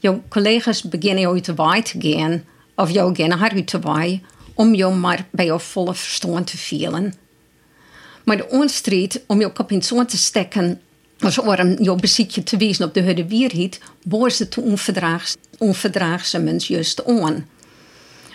Jouw 0.00 0.22
collega's 0.28 0.82
beginnen 0.82 1.28
uit 1.28 1.44
de 1.44 1.54
waai 1.54 1.82
te 1.82 1.96
gaan, 2.00 2.44
of 2.74 2.90
jou 2.90 3.14
gaan 3.14 3.30
haar 3.30 3.54
de 3.54 3.78
waai, 3.80 4.22
om 4.54 4.74
jou 4.74 4.94
maar 4.94 5.26
bij 5.30 5.44
jouw 5.44 5.58
volle 5.58 5.94
verstand 5.94 6.46
te 6.46 6.56
vielen. 6.56 7.14
Maar 8.24 8.36
de 8.36 8.48
onstrijd 8.48 9.24
om 9.26 9.40
je 9.40 9.52
kop 9.52 9.70
in 9.70 9.82
zon 9.82 10.06
te 10.06 10.16
steken, 10.16 10.80
als 11.18 11.38
om 11.38 11.82
jouw 11.82 11.96
beziekje 11.96 12.42
te 12.42 12.56
wezen 12.56 12.86
op 12.86 12.94
de 12.94 13.02
hudde 13.02 13.26
wierheid, 13.26 13.80
boos 14.02 14.38
het 14.38 14.58
onverdraags, 14.58 15.36
onverdraagse 15.58 16.38
mens 16.38 16.66
juist 16.66 17.04
aan. 17.04 17.48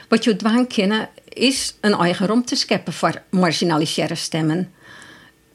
Wat 0.08 0.24
je 0.24 0.36
dwang 0.36 0.68
kennen 0.68 1.10
is 1.30 1.76
een 1.82 1.94
eigen 1.94 2.28
te 2.44 2.56
scheppen 2.56 2.94
voor 2.94 3.22
marginaliseerde 3.30 4.16
stemmen. 4.16 4.72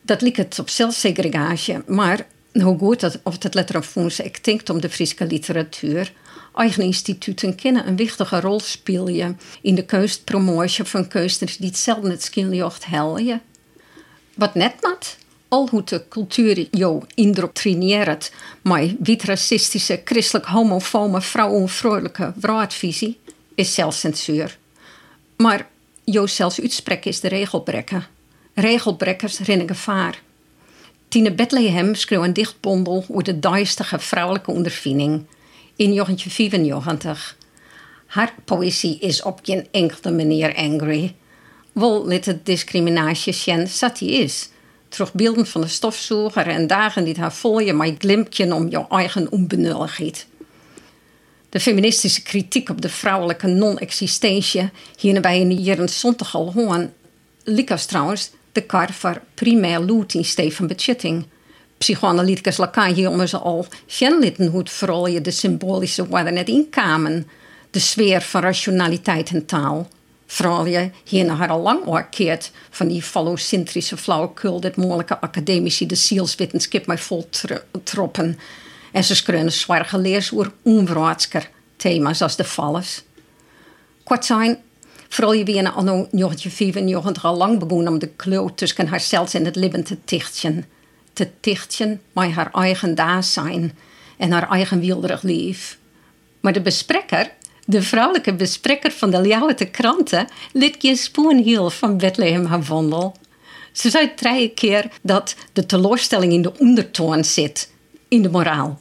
Dat 0.07 0.21
lijkt 0.21 0.37
het 0.37 0.59
op 0.59 0.69
zelfsegregatie, 0.69 1.79
maar 1.87 2.27
hoe 2.53 2.79
goed 2.79 3.01
dat, 3.01 3.21
of 3.23 3.43
het 3.43 3.55
letterlijk 3.55 4.19
ik 4.19 4.45
denk 4.45 4.69
om 4.69 4.81
de 4.81 4.91
Friese 4.91 5.27
literatuur. 5.27 6.13
Eigen 6.55 6.83
instituten 6.83 7.55
kunnen 7.55 7.89
een 7.89 7.97
wichtige 7.97 8.41
rol 8.41 8.61
spelen 8.61 9.39
in 9.63 9.75
de 9.75 9.85
keustpromotie 9.85 10.85
van 10.85 11.09
keusters 11.09 11.57
die 11.57 11.67
hetzelfde 11.67 12.11
het 12.11 12.23
skiljocht 12.23 12.87
helden. 12.87 13.43
Wat 14.35 14.55
net 14.55 14.75
mat, 14.81 15.17
al 15.49 15.69
hoe 15.69 15.85
de 15.85 16.09
cultuur 16.09 16.67
jou 16.71 17.03
indoctrineert 17.15 18.33
met 18.63 18.95
wit-racistische, 18.99 20.01
christelijk 20.05 20.47
homofobe, 20.47 21.21
vrouwenvrouwelijke 21.21 22.33
vraatvisie, 22.39 23.19
is 23.55 23.75
zelfcensuur. 23.75 24.59
Maar 25.37 25.69
jou 26.05 26.29
zelfs 26.29 26.61
uitspreken 26.61 27.11
is 27.11 27.21
de 27.21 27.29
regelbrekker. 27.29 28.09
Regelbrekkers 28.55 29.39
rennen 29.39 29.69
gevaar. 29.69 30.23
Tine 31.09 31.33
Bethlehem 31.33 31.95
schreef 31.95 32.21
een 32.21 32.33
dichtbondel 32.33 33.05
over 33.09 33.25
de 33.25 33.39
duistere 33.39 33.99
vrouwelijke 33.99 34.51
ondervinding 34.51 35.13
in 35.77 35.95
1994. 35.95 37.37
Haar 38.07 38.35
poëzie 38.45 38.99
is 38.99 39.23
op 39.23 39.41
geen 39.43 39.67
enkele 39.71 40.15
manier 40.15 40.55
angry. 40.55 41.15
Wel 41.73 42.07
let 42.07 42.25
het 42.25 42.47
discriminatie 42.47 43.33
zien 43.33 43.69
zat 43.69 43.99
die 43.99 44.11
is. 44.11 44.49
Van 44.89 45.61
de 45.61 45.67
stofzoger 45.67 46.47
en 46.47 46.67
dagen 46.67 47.05
die 47.05 47.19
haar 47.19 47.35
volgen 47.35 47.77
met 47.77 47.95
glimpje 47.99 48.55
om 48.55 48.69
jouw 48.69 48.87
eigen 48.89 49.33
onbenulligheid. 49.33 50.27
De 51.49 51.61
feministische 51.61 52.23
kritiek 52.23 52.69
op 52.69 52.81
de 52.81 52.89
vrouwelijke 52.89 53.47
non-existentie 53.47 54.71
hierbij 54.99 55.41
in 55.41 55.49
de 55.49 55.55
jaren 55.55 55.89
70 55.89 56.35
al 56.35 56.53
hoorn. 56.53 56.93
Likas 57.45 57.87
trouwens 57.87 58.31
de 58.55 58.63
kar 58.63 58.93
voor 58.93 59.23
primair 59.35 59.81
loot 59.81 60.15
in 60.15 60.25
Stefan 60.25 60.67
Betjitting. 60.67 61.27
Psychoanalyticus 61.79 62.57
Lacan 62.57 63.29
ze 63.29 63.39
al 63.39 63.67
genlitten 63.87 64.47
hoe 64.47 64.67
vooral 64.67 65.07
je 65.07 65.21
de 65.21 65.31
symbolische 65.31 66.09
waarden 66.09 66.35
net 66.35 66.49
inkamen. 66.49 67.27
De 67.71 67.79
sfeer 67.79 68.23
van 68.23 68.41
rationaliteit 68.41 69.31
en 69.31 69.47
taal. 69.47 69.89
Vooral 70.27 70.67
je 70.67 70.91
hier 71.05 71.25
naar 71.25 71.49
al 71.49 71.61
lang 71.61 71.85
orkeert 71.85 72.51
van 72.71 72.89
die 72.89 73.03
fallocentrische 73.03 73.97
flauwekul 73.97 74.61
dat 74.61 74.77
mogelijke 74.77 75.21
academici 75.21 75.87
de 75.87 75.95
zielswetenschap 75.95 76.87
mij 76.87 76.99
vol 76.99 77.29
troppen. 77.83 78.39
En 78.93 79.05
ze 79.05 79.15
schreeuwen 79.15 79.53
zwaar 79.53 79.85
geleerd 79.85 80.31
over 80.33 80.53
onverwaatsker 80.63 81.51
thema's 81.77 82.23
als 82.23 82.37
de 82.37 82.45
valles. 82.45 83.03
Kort 84.05 84.25
zijn, 84.25 84.63
vooral 85.15 85.33
je 85.33 85.45
weer 85.45 85.73
anno 85.73 86.09
1995 86.11 87.25
al 87.25 87.37
lang 87.37 87.59
begonnen 87.59 87.93
om 87.93 87.99
de 87.99 88.09
kloot 88.17 88.57
tussen 88.57 88.87
haarzelf 88.87 89.35
en 89.35 89.45
het 89.45 89.57
leven 89.57 89.85
te 89.85 90.05
tichtjen. 90.05 90.65
Te 91.13 91.29
tichtjen 91.41 92.01
met 92.13 92.31
haar 92.31 92.51
eigen 92.53 93.23
zijn 93.23 93.79
en 94.17 94.31
haar 94.31 94.51
eigen 94.51 94.81
wilderig 94.81 95.23
lief. 95.23 95.79
Maar 96.41 96.53
de 96.53 96.61
bespreker, 96.61 97.31
de 97.67 97.83
vrouwelijke 97.83 98.35
bespreker 98.35 98.91
van 98.91 99.11
de 99.11 99.21
Ljouwete 99.21 99.65
kranten, 99.65 100.27
liet 100.53 100.77
geen 100.79 100.97
spoon 100.97 101.37
hiel 101.37 101.71
van 101.71 101.99
Bethlehem 101.99 102.45
haar 102.45 102.63
wandel. 102.63 103.17
Ze 103.73 103.91
zei 103.91 104.15
drie 104.15 104.49
keer 104.49 104.91
dat 105.03 105.37
de 105.53 105.67
teleurstelling 105.67 106.33
in 106.33 106.43
de 106.43 106.59
ondertoon 106.59 107.25
zit, 107.25 107.71
in 108.09 108.23
de 108.23 108.31
moraal. 108.31 108.81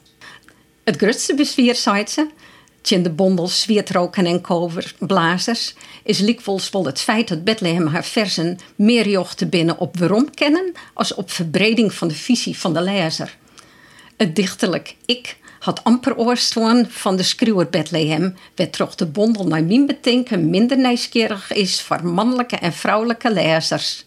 Het 0.84 0.96
grootste 0.96 1.36
bezwier, 1.36 1.76
zei 1.76 2.08
ze, 2.08 2.28
tjen 2.84 3.04
de 3.04 3.10
bondels 3.10 3.62
zwietroken 3.62 4.26
en 4.26 4.41
koverblazers, 4.41 5.76
is 6.04 6.19
likvels 6.19 6.69
wel 6.69 6.86
het 6.86 7.02
feit 7.02 7.28
dat 7.28 7.43
Bethlehem 7.43 7.88
haar 7.88 8.06
versen 8.06 8.58
meer 8.76 9.10
jochten 9.10 9.50
binnen 9.50 9.78
op 9.78 9.98
waarom 9.98 10.30
kennen 10.34 10.72
als 10.93 11.13
op 11.13 11.32
verbreding 11.32 11.93
van 11.93 12.08
de 12.08 12.15
visie 12.15 12.58
van 12.58 12.74
de 12.74 12.82
lezer. 12.82 13.38
Het 14.17 14.36
dichterlijk 14.36 14.96
ik 15.06 15.38
had 15.60 15.84
amper 15.84 16.17
oorstaan 16.17 16.86
van 16.89 17.15
de 17.15 17.24
schreeuwer 17.24 17.69
Bethlehem, 17.69 18.36
werd 18.56 18.74
toch 18.74 18.96
de 18.96 19.06
bondel 19.06 19.48
naar 19.48 19.63
mijn 19.63 19.86
betinken 19.86 20.50
minder 20.50 20.78
nieuwsgierig 20.78 21.54
is 21.54 21.82
voor 21.82 22.06
mannelijke 22.08 22.56
en 22.56 22.74
vrouwelijke 22.74 23.34
lezers. 23.34 24.06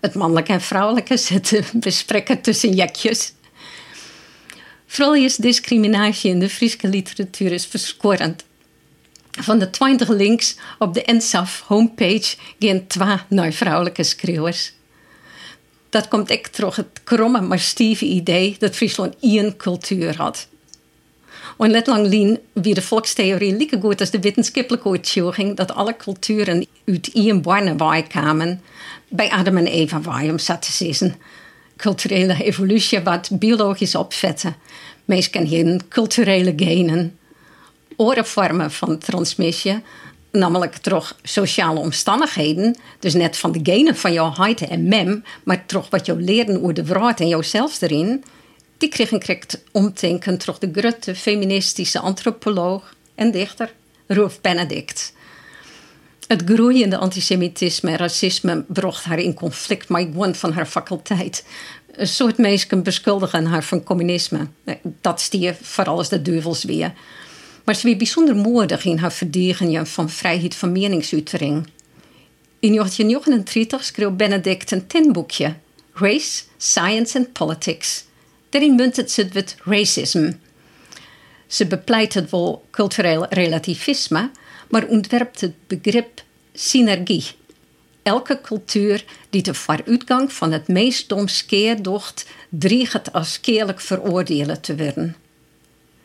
Het 0.00 0.14
mannelijke 0.14 0.52
en 0.52 0.60
vrouwelijke 0.60 1.16
zitten 1.30 1.64
besprekken 1.72 2.40
tussen 2.40 2.74
jekjes. 2.74 3.32
Vooral 4.90 5.14
is 5.14 5.36
discriminatie 5.36 6.30
in 6.30 6.38
de 6.38 6.48
Friese 6.48 6.88
literatuur 6.88 7.52
is 7.52 7.66
verskorrend. 7.66 8.44
Van 9.30 9.58
de 9.58 9.70
20 9.70 10.08
links 10.08 10.56
op 10.78 10.94
de 10.94 11.02
NSAF 11.06 11.62
homepage 11.66 12.36
gaan 12.58 12.86
twee 12.86 13.16
naar 13.28 13.52
vrouwelijke 13.52 14.02
schreeuwers. 14.02 14.72
Dat 15.90 16.08
komt 16.08 16.30
echt 16.30 16.52
terug 16.52 16.76
het 16.76 17.00
kromme 17.04 17.40
maar 17.40 17.58
stieve 17.58 18.04
idee 18.04 18.56
dat 18.58 18.76
Friesland 18.76 19.14
één 19.20 19.56
cultuur 19.56 20.16
had. 20.16 20.48
En 21.58 21.70
let 21.70 21.86
lang 21.86 22.06
lien 22.06 22.38
wie 22.52 22.74
de 22.74 22.82
volkstheorie 22.82 23.56
lieke 23.56 23.80
goed 23.80 24.00
als 24.00 24.10
de 24.10 24.20
wetenschappelijke 24.20 24.90
uitzoeking 24.90 25.56
dat 25.56 25.74
alle 25.74 25.96
culturen 25.96 26.66
uit 26.84 27.10
één 27.12 27.42
barnenwaai 27.42 28.02
kwamen, 28.02 28.62
bij 29.08 29.30
Adam 29.30 29.56
en 29.56 29.66
Eva 29.66 30.00
waai 30.00 30.30
om 30.30 30.38
zat 30.38 30.62
te 30.62 30.72
zien 30.72 31.14
culturele 31.78 32.44
evolutie 32.44 33.00
wat 33.00 33.30
biologisch 33.32 33.94
opzetten. 33.94 34.56
Meestal 35.04 35.46
geen 35.46 35.80
culturele 35.88 36.52
genen. 36.56 37.18
Andere 37.96 38.70
van 38.70 38.98
transmissie, 38.98 39.82
namelijk 40.30 40.76
toch 40.76 41.16
sociale 41.22 41.78
omstandigheden. 41.78 42.76
Dus 42.98 43.14
net 43.14 43.36
van 43.36 43.52
de 43.52 43.60
genen 43.62 43.96
van 43.96 44.12
jouw 44.12 44.30
huid 44.30 44.60
en 44.60 44.88
mem, 44.88 45.24
maar 45.42 45.66
toch 45.66 45.90
wat 45.90 46.06
jou 46.06 46.22
leren 46.22 46.60
over 46.60 46.74
de 46.74 46.84
vrouw 46.84 47.14
en 47.14 47.28
jouzelf 47.28 47.80
erin. 47.80 48.24
Die 48.78 48.88
kregen 48.88 49.20
ik 49.20 49.46
omdenken 49.72 50.38
terug 50.38 50.58
de 50.58 50.70
grote 50.72 51.14
feministische 51.14 51.98
antropoloog 51.98 52.94
en 53.14 53.30
dichter 53.30 53.72
Ruth 54.06 54.38
Benedict. 54.40 55.12
Het 56.28 56.42
groeiende 56.44 56.96
antisemitisme 56.96 57.90
en 57.90 57.96
racisme 57.96 58.64
bracht 58.68 59.04
haar 59.04 59.18
in 59.18 59.34
conflict 59.34 59.88
met 59.88 60.08
een 60.16 60.34
van 60.34 60.52
haar 60.52 60.66
faculteit. 60.66 61.44
Een 61.92 62.08
soort 62.08 62.38
mensen 62.38 62.82
beschuldigen 62.82 63.46
haar 63.46 63.64
van 63.64 63.82
communisme. 63.82 64.48
Dat 65.00 65.20
stier 65.20 65.56
vooral 65.62 65.96
als 65.96 66.08
de 66.08 66.22
duivels 66.22 66.64
weer. 66.64 66.92
Maar 67.64 67.74
ze 67.74 67.86
was 67.88 67.96
bijzonder 67.96 68.36
moedig 68.36 68.84
in 68.84 68.98
haar 68.98 69.12
verdediging 69.12 69.88
van 69.88 70.10
vrijheid 70.10 70.54
van 70.54 70.72
meningsuitering. 70.72 71.66
In 72.60 72.72
1939 72.72 73.84
schreef 73.84 74.10
Benedict 74.10 74.70
een 74.70 74.86
tinboekje, 74.86 75.54
Race, 75.92 76.42
Science 76.56 77.18
and 77.18 77.32
Politics. 77.32 78.04
Daarin 78.48 78.74
muntet 78.74 79.10
ze 79.10 79.28
het 79.32 79.56
racism. 79.64 80.32
Ze 81.46 81.66
bepleit 81.66 82.14
het 82.14 82.30
wel 82.30 82.64
cultureel 82.70 83.26
relativisme, 83.30 84.30
maar 84.68 84.86
ontwerpt 84.86 85.40
het 85.40 85.54
begrip 85.66 86.22
synergie. 86.52 87.24
Elke 88.02 88.40
cultuur 88.40 89.04
die 89.30 89.42
de 89.42 89.54
vooruitgang 89.54 90.32
van 90.32 90.52
het 90.52 90.68
meest 90.68 91.08
domskeerdocht 91.08 92.26
dreigt 92.48 93.12
als 93.12 93.40
keerlijk 93.40 93.80
veroordelen 93.80 94.60
te 94.60 94.76
worden. 94.76 95.16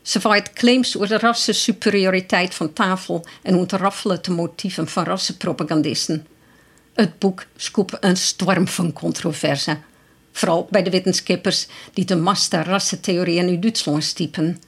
Ze 0.02 0.22
vaait 0.22 0.54
claims 0.54 0.96
over 0.96 1.08
de 1.08 1.18
rassensuperioriteit 1.18 2.56
van 2.56 2.74
tafel 2.74 3.26
en 3.42 3.56
ontraffelt 3.56 4.26
de 4.26 4.32
motieven 4.32 4.88
van 4.88 5.04
rassenpropagandisten. 5.04 6.28
Het 6.94 7.20
boek 7.20 7.46
scoop 7.56 7.98
een 8.00 8.18
storm 8.18 8.68
van 8.68 8.94
controverse. 8.94 9.78
Vooral 10.32 10.68
bij 10.70 10.84
de 10.84 10.90
wetenschappers 10.90 11.68
die 11.94 12.06
de 12.06 12.16
master 12.16 12.66
rassentheorieën 12.66 13.48
in 13.48 13.60
Duitsland 13.60 14.04
stiepen. 14.04 14.62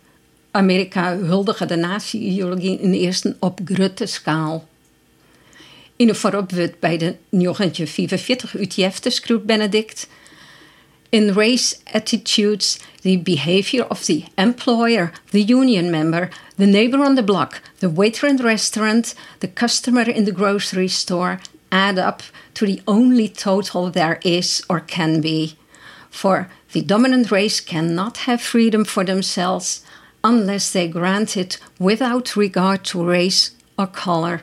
Amerika 0.56 1.18
huldigde 1.18 1.66
de 1.66 1.76
nazi-ideologie 1.76 2.80
in 2.80 2.94
eerste 2.94 3.36
op 3.40 3.60
grote 3.66 4.06
schaal. 4.06 4.68
In 5.96 6.10
een 6.10 6.16
vooropwet 6.16 6.80
bij 6.80 6.98
de 6.98 7.16
1945 7.30 8.56
UTF 8.56 9.00
schreef 9.02 9.42
Benedict... 9.42 10.08
In 11.10 11.34
race 11.34 11.76
attitudes, 11.94 12.80
the 13.02 13.20
behavior 13.24 13.86
of 13.90 14.04
the 14.04 14.24
employer, 14.36 15.12
the 15.30 15.46
union 15.46 15.90
member, 15.90 16.30
the 16.58 16.66
neighbor 16.66 17.00
on 17.00 17.16
the 17.16 17.24
block, 17.24 17.62
the 17.78 17.94
waiter 17.94 18.30
in 18.30 18.36
the 18.36 18.44
restaurant, 18.44 19.16
the 19.38 19.54
customer 19.54 20.10
in 20.10 20.26
the 20.26 20.34
grocery 20.34 20.88
store 20.88 21.40
add 21.70 21.98
up 21.98 22.22
to 22.52 22.66
the 22.66 22.82
only 22.86 23.30
total 23.30 23.92
there 23.92 24.18
is 24.22 24.64
or 24.68 24.82
can 24.82 25.22
be. 25.22 25.56
For 26.10 26.48
the 26.72 26.82
dominant 26.82 27.32
race 27.32 27.64
cannot 27.64 28.18
have 28.18 28.42
freedom 28.42 28.86
for 28.86 29.06
themselves 29.06 29.85
unless 30.26 30.72
they 30.72 30.88
grant 30.88 31.38
it 31.38 31.60
without 31.80 32.36
regard 32.36 32.84
to 32.84 33.06
race 33.06 33.52
or 33.78 33.88
color. 33.88 34.42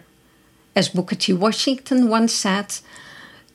As 0.74 0.88
Booker 0.88 1.16
T. 1.16 1.32
Washington 1.32 2.08
once 2.08 2.32
said, 2.32 2.80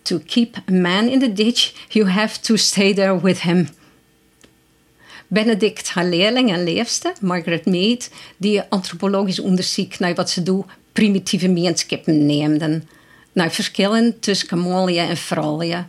to 0.03 0.19
keep 0.19 0.57
a 0.67 0.71
man 0.71 1.09
in 1.09 1.19
the 1.19 1.33
ditch, 1.33 1.73
you 1.91 2.05
have 2.05 2.41
to 2.41 2.57
stay 2.57 2.93
there 2.93 3.15
with 3.15 3.39
him. 3.39 3.69
Benedict, 5.27 5.89
haar 5.89 6.05
leerling 6.05 6.51
en 6.51 6.63
leerste, 6.63 7.13
Margaret 7.21 7.65
Mead, 7.65 8.09
die 8.37 8.61
antropologisch 8.69 9.39
onderzoek 9.39 9.99
naar 9.99 10.15
wat 10.15 10.29
ze 10.29 10.43
doen, 10.43 10.65
primitieve 10.91 11.47
meenschappen 11.47 12.25
neemden. 12.25 12.89
Naar 13.33 13.51
verschillen 13.51 14.19
tussen 14.19 14.47
Camolië 14.47 14.99
en 14.99 15.17
Fralië. 15.17 15.85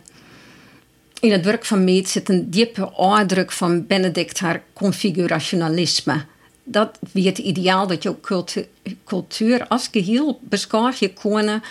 In 1.19 1.31
het 1.31 1.45
werk 1.45 1.65
van 1.65 1.83
Mead 1.83 2.07
zit 2.07 2.29
een 2.29 2.49
diepe 2.49 2.97
uitdruk 2.97 3.51
van 3.51 3.87
Benedict 3.87 4.39
haar 4.39 4.63
configurationalisme. 4.73 6.25
Dat 6.63 6.99
wie 7.11 7.27
het 7.27 7.37
ideaal 7.37 7.87
dat 7.87 8.03
je 8.03 8.19
cultuur, 8.19 8.67
cultuur 9.05 9.67
als 9.67 9.87
geheel 9.91 10.39
beschouwt 10.41 10.99
je 10.99 11.61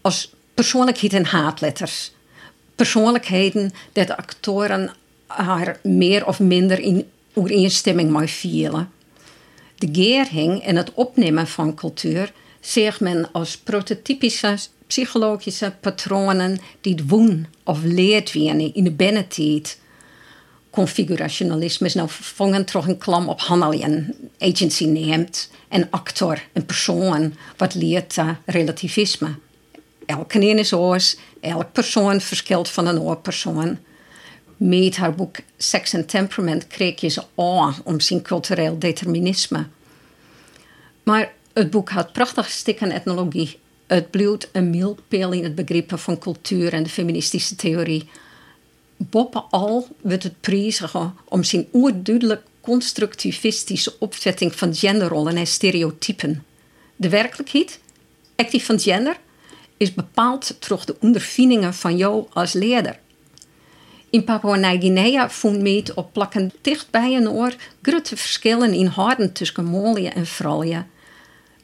als 0.00 0.32
persoonlijkheid 0.54 1.12
en 1.12 1.24
haatletters. 1.24 2.12
Persoonlijkheden 2.74 3.72
dat 3.92 4.06
de 4.06 4.16
actoren 4.16 4.90
haar 5.26 5.78
meer 5.82 6.26
of 6.26 6.40
minder 6.40 6.78
in 6.78 7.08
overeenstemming 7.34 8.10
mee 8.10 8.26
vielen. 8.26 8.90
De 9.76 9.88
gering 9.92 10.62
en 10.62 10.76
het 10.76 10.94
opnemen 10.94 11.46
van 11.46 11.74
cultuur 11.74 12.32
zegt 12.60 13.00
men 13.00 13.32
als 13.32 13.58
prototypische 13.58 14.58
psychologische 14.88 15.74
patronen 15.80 16.58
die 16.80 17.02
woon 17.06 17.46
of 17.64 17.78
leert 17.82 18.32
werden 18.32 18.74
in 18.74 18.84
de 18.84 18.92
binnentijd. 18.92 19.78
Configurationalisme 20.70 21.86
is 21.86 21.94
nou 21.94 22.08
vervangen 22.08 22.66
door 22.72 22.86
een 22.86 22.98
klam 22.98 23.28
op 23.28 23.40
handelen, 23.40 24.14
agency 24.38 24.84
neemt, 24.84 25.50
en 25.68 25.90
actor, 25.90 26.42
een 26.52 26.66
persoon, 26.66 27.34
wat 27.56 27.74
leert 27.74 28.16
uh, 28.16 28.30
relativisme. 28.46 29.34
Elke 30.06 30.40
een 30.40 30.58
is 30.58 30.72
oors, 30.72 31.16
elk 31.40 31.72
persoon 31.72 32.20
verschilt 32.20 32.68
van 32.68 32.86
een 32.86 32.98
andere 32.98 33.16
persoon. 33.16 33.78
Met 34.56 34.96
haar 34.96 35.14
boek 35.14 35.36
Sex 35.56 35.94
and 35.94 36.08
Temperament 36.08 36.66
kreeg 36.66 37.00
je 37.00 37.08
ze 37.08 37.22
aan 37.36 37.74
om 37.84 38.00
zijn 38.00 38.22
cultureel 38.22 38.78
determinisme. 38.78 39.66
Maar 41.02 41.32
het 41.52 41.70
boek 41.70 41.90
had 41.90 42.12
prachtige 42.12 42.50
stikken 42.50 42.90
etnologie 42.90 43.58
het 43.88 44.10
bloed 44.10 44.48
een 44.52 44.70
mijlpaal 44.70 45.32
in 45.32 45.44
het 45.44 45.54
begrippen 45.54 45.98
van 45.98 46.18
cultuur 46.18 46.72
en 46.72 46.82
de 46.82 46.88
feministische 46.88 47.56
theorie. 47.56 48.08
al 49.50 49.88
wordt 50.00 50.22
het 50.22 50.40
prijzigen 50.40 51.14
om 51.24 51.44
zijn 51.44 51.66
oerduidelijk 51.72 52.42
constructivistische 52.60 53.94
opzetting 53.98 54.54
van 54.54 54.74
genderrollen 54.74 55.36
en 55.36 55.46
stereotypen. 55.46 56.44
De 56.96 57.08
werkelijkheid, 57.08 57.80
actief 58.36 58.66
van 58.66 58.80
gender, 58.80 59.16
is 59.76 59.94
bepaald 59.94 60.68
door 60.68 60.82
de 60.84 60.96
ondervindingen 61.00 61.74
van 61.74 61.96
jou 61.96 62.26
als 62.32 62.52
leider. 62.52 62.98
In 64.10 64.24
Papua-Nieuw-Guinea 64.24 65.30
vond 65.30 65.60
meet 65.60 65.94
op 65.94 66.12
plakken 66.12 66.52
dicht 66.60 66.90
bij 66.90 67.14
een 67.14 67.28
oor 67.28 67.54
grote 67.82 68.16
verschillen 68.16 68.72
in 68.72 68.86
houden 68.86 69.32
tussen 69.32 69.64
Molië 69.64 70.06
en 70.06 70.26
vrouwen. 70.26 70.90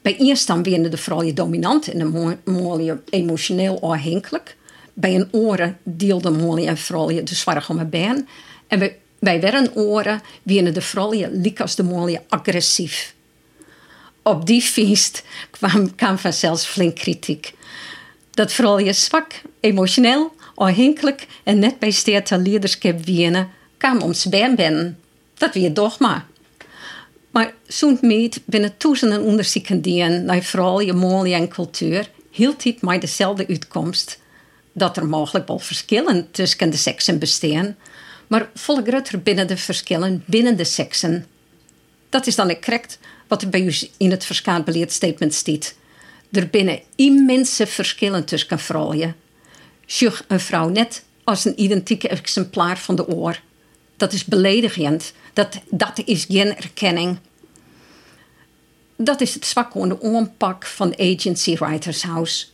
Bij 0.04 0.16
eerst 0.16 0.46
dan 0.46 0.62
werden 0.62 0.90
de 0.90 0.96
vrouwen 0.96 1.34
dominant 1.34 1.88
en 1.88 1.98
de 1.98 2.38
mannen 2.44 3.02
emotioneel 3.10 3.80
afhankelijk. 3.80 4.56
Bij 4.92 5.14
een 5.14 5.28
oren 5.30 5.78
deelden 5.82 6.36
mannen 6.36 6.66
en 6.66 6.76
vrouwen 6.76 7.24
de 7.24 7.34
zwaar 7.34 7.66
om 7.68 7.90
been. 7.90 8.28
En 8.66 8.78
bij, 8.78 9.40
weer 9.40 9.54
een 9.54 9.74
oren 9.74 10.22
werden 10.42 10.74
de 10.74 10.80
vrouwen, 10.80 11.40
lik 11.40 11.60
als 11.60 11.74
de 11.74 11.82
mannen, 11.82 12.22
agressief. 12.28 13.14
Op 14.22 14.46
die 14.46 14.62
feest 14.62 15.24
kwam, 15.50 15.94
kwam 15.94 16.18
vanzelfs 16.18 16.64
flink 16.64 16.94
kritiek. 16.94 17.54
Dat 18.30 18.52
vrouwen 18.52 18.94
zwak, 18.94 19.42
emotioneel, 19.60 20.34
afhankelijk 20.54 21.26
en 21.44 21.58
net 21.58 21.78
bij 21.78 21.90
sterke 21.90 22.38
leiderschap 22.38 23.04
wienen, 23.04 23.50
kwam 23.76 24.00
ons 24.00 24.24
been 24.24 24.54
binnen. 24.54 24.98
Dat 25.34 25.54
weer 25.54 25.74
dogma. 25.74 26.26
Maar 27.34 27.54
zo'n 27.66 27.98
meet 28.00 28.40
binnen 28.44 28.74
duizenden 28.78 29.22
onderzoeken 29.22 29.80
die 29.80 30.04
naar 30.04 30.42
vooral 30.42 30.80
je 30.80 31.34
en 31.34 31.48
cultuur 31.48 32.10
hield 32.30 32.62
dit 32.62 32.80
maar 32.80 33.00
dezelfde 33.00 33.46
uitkomst. 33.46 34.18
Dat 34.72 34.96
er 34.96 35.06
mogelijk 35.06 35.46
wel 35.46 35.58
verschillen 35.58 36.30
tussen 36.30 36.70
de 36.70 36.76
seksen 36.76 37.18
bestaan, 37.18 37.76
maar 38.26 38.50
vol 38.54 38.82
groter 38.82 39.22
binnen 39.22 39.46
de 39.46 39.56
verschillen 39.56 40.22
binnen 40.26 40.56
de 40.56 40.64
seksen. 40.64 41.26
Dat 42.08 42.26
is 42.26 42.34
dan 42.34 42.60
correct 42.60 42.98
wat 43.28 43.42
er 43.42 43.48
bij 43.48 43.62
u 43.62 43.74
in 43.96 44.10
het 44.10 44.24
verschaald 44.24 44.92
statement 44.92 45.34
staat. 45.34 45.74
Er 46.30 46.48
binnen 46.48 46.80
immense 46.94 47.66
verschillen 47.66 48.24
tussen 48.24 48.58
vrouwen. 48.58 49.16
Sjoeg 49.86 50.24
een 50.28 50.40
vrouw 50.40 50.68
net 50.68 51.04
als 51.24 51.44
een 51.44 51.60
identieke 51.60 52.08
exemplaar 52.08 52.78
van 52.78 52.96
de 52.96 53.08
oor. 53.08 53.40
Dat 53.96 54.12
is 54.12 54.24
beledigend. 54.24 55.12
Dat, 55.34 55.60
dat 55.70 56.02
is 56.04 56.24
geen 56.28 56.56
erkenning. 56.56 57.18
Dat 58.96 59.20
is 59.20 59.34
het 59.34 59.46
zwakke 59.46 59.98
aanpak 60.02 60.66
van 60.66 60.98
Agency 60.98 61.56
Writers 61.56 62.02
House. 62.02 62.46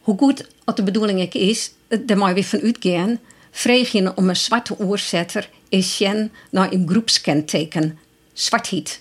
Hoe 0.00 0.18
goed 0.18 0.48
het 0.64 0.76
de 0.76 0.82
bedoeling 0.82 1.32
is, 1.32 1.72
daar 1.88 2.18
moet 2.18 2.28
je 2.28 2.34
weer 2.34 2.44
van 2.44 2.60
uitgaan. 2.60 3.18
Vreeg 3.50 3.92
je 3.92 4.16
om 4.16 4.28
een 4.28 4.36
zwarte 4.36 4.78
oorzetter 4.78 5.48
is 5.68 5.96
gen 5.96 6.32
naar 6.50 6.72
een 6.72 6.88
groepskenteken, 6.88 7.98
zwartheid. 8.32 9.00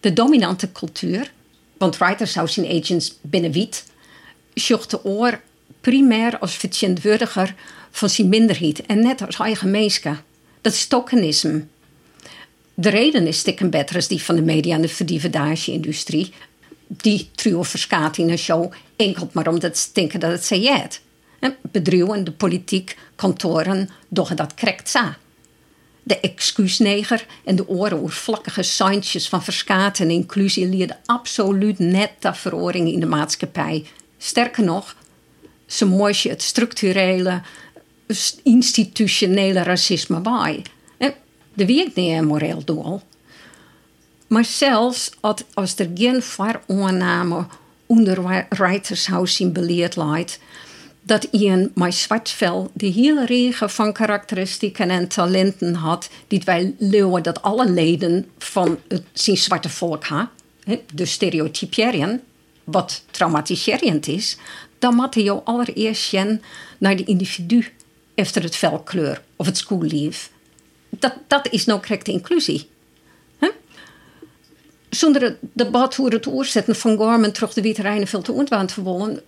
De 0.00 0.12
dominante 0.12 0.72
cultuur, 0.72 1.32
want 1.78 1.98
Writers 1.98 2.34
House 2.34 2.64
in 2.64 2.82
Agents 2.82 3.18
binnen 3.20 3.52
wit, 3.52 3.84
zocht 4.54 4.90
de 4.90 5.04
oor 5.04 5.40
primair 5.80 6.38
als 6.38 6.54
vertegenwoordiger 6.54 7.54
van 7.90 8.10
zijn 8.10 8.28
minderheid 8.28 8.86
en 8.86 9.02
net 9.02 9.22
als 9.26 9.38
eigen. 9.38 10.24
Dat 10.60 10.72
is 10.72 10.86
tokenisme. 10.86 11.66
De 12.74 12.88
reden 12.88 13.26
is 13.26 13.38
stikken 13.38 13.70
als 13.94 14.08
die 14.08 14.22
van 14.22 14.34
de 14.34 14.42
media 14.42 14.74
en 14.74 14.82
de 14.82 14.88
verdieverdage-industrie. 14.88 16.32
Die 16.86 17.30
truwen 17.34 17.64
verskaat 17.64 18.18
in 18.18 18.30
een 18.30 18.38
show 18.38 18.72
enkel 18.96 19.30
maar 19.32 19.48
omdat 19.48 19.78
ze 19.78 19.88
denken 19.92 20.20
dat 20.20 20.30
het 20.30 20.44
zei 20.44 20.60
Bedrijven, 21.60 22.24
de 22.24 22.32
politiek, 22.32 22.96
kantoren, 23.14 23.88
doen 24.08 24.26
dat 24.34 24.54
correct 24.54 24.88
zo. 24.88 25.00
De 26.02 26.20
excuusneger 26.20 27.26
en 27.44 27.56
de 27.56 27.68
oren-oervlakkige 27.68 28.62
signtjes 28.62 29.28
van 29.28 29.42
verskaten 29.42 30.04
en 30.04 30.10
inclusie 30.10 30.68
leerden 30.68 30.98
absoluut 31.06 31.78
net 31.78 32.10
de 32.18 32.34
veroring 32.34 32.92
in 32.92 33.00
de 33.00 33.06
maatschappij. 33.06 33.84
Sterker 34.18 34.64
nog, 34.64 34.96
ze 35.66 35.86
moest 35.86 36.22
je 36.22 36.28
het 36.28 36.42
structurele, 36.42 37.42
institutionele 38.42 39.62
racisme 39.62 40.20
bij. 40.20 40.62
De 41.54 41.66
wie 41.66 41.84
niet 41.84 41.96
een 41.96 42.26
moreel 42.26 42.64
doel. 42.64 43.00
Maar 44.26 44.44
zelfs 44.44 45.10
als 45.54 45.78
er 45.78 45.90
geen 45.94 46.22
vooroanname 46.22 47.46
onderwijzershuis 47.86 49.40
in 49.40 49.52
beleerd 49.52 49.96
leidt, 49.96 50.38
dat 51.02 51.28
een 51.30 51.70
met 51.74 51.94
zwart 51.94 52.30
vel 52.30 52.70
de 52.74 52.86
hele 52.86 53.26
regen 53.26 53.70
van 53.70 53.92
karakteristieken 53.92 54.90
en 54.90 55.08
talenten 55.08 55.74
had, 55.74 56.10
die 56.28 56.42
wij 56.44 56.74
leeuwen 56.78 57.22
dat 57.22 57.42
alle 57.42 57.70
leden 57.70 58.30
van 58.38 58.78
het 58.88 59.04
zien 59.12 59.36
zwarte 59.36 59.68
volk 59.68 60.04
hebben, 60.04 60.30
de 60.94 61.04
stereotypering, 61.04 62.20
wat 62.64 63.04
traumatiserend 63.10 64.06
is, 64.06 64.36
dan 64.78 64.94
moet 64.94 65.14
je 65.14 65.32
allereerst 65.32 66.16
naar 66.78 66.96
de 66.96 67.04
individu 67.04 67.66
efter 68.14 68.42
het 68.42 68.56
velkleur 68.56 69.22
of 69.36 69.46
het 69.46 69.56
schoollief. 69.56 70.30
Dat, 70.98 71.48
is 71.50 71.64
nou 71.64 71.80
correcte 71.80 72.10
inclusie. 72.10 72.70
Zonder 74.90 75.22
het 75.22 75.36
debat 75.40 75.94
hoe 75.94 76.12
het 76.12 76.26
oorzetten 76.26 76.76
van 76.76 76.96
Gorman 76.96 77.32
terug 77.32 77.52
de 77.52 77.62
witte 77.62 78.06
veel 78.06 78.22
te 78.22 78.32
ontwand 78.32 78.72
verwollen, 78.72 79.22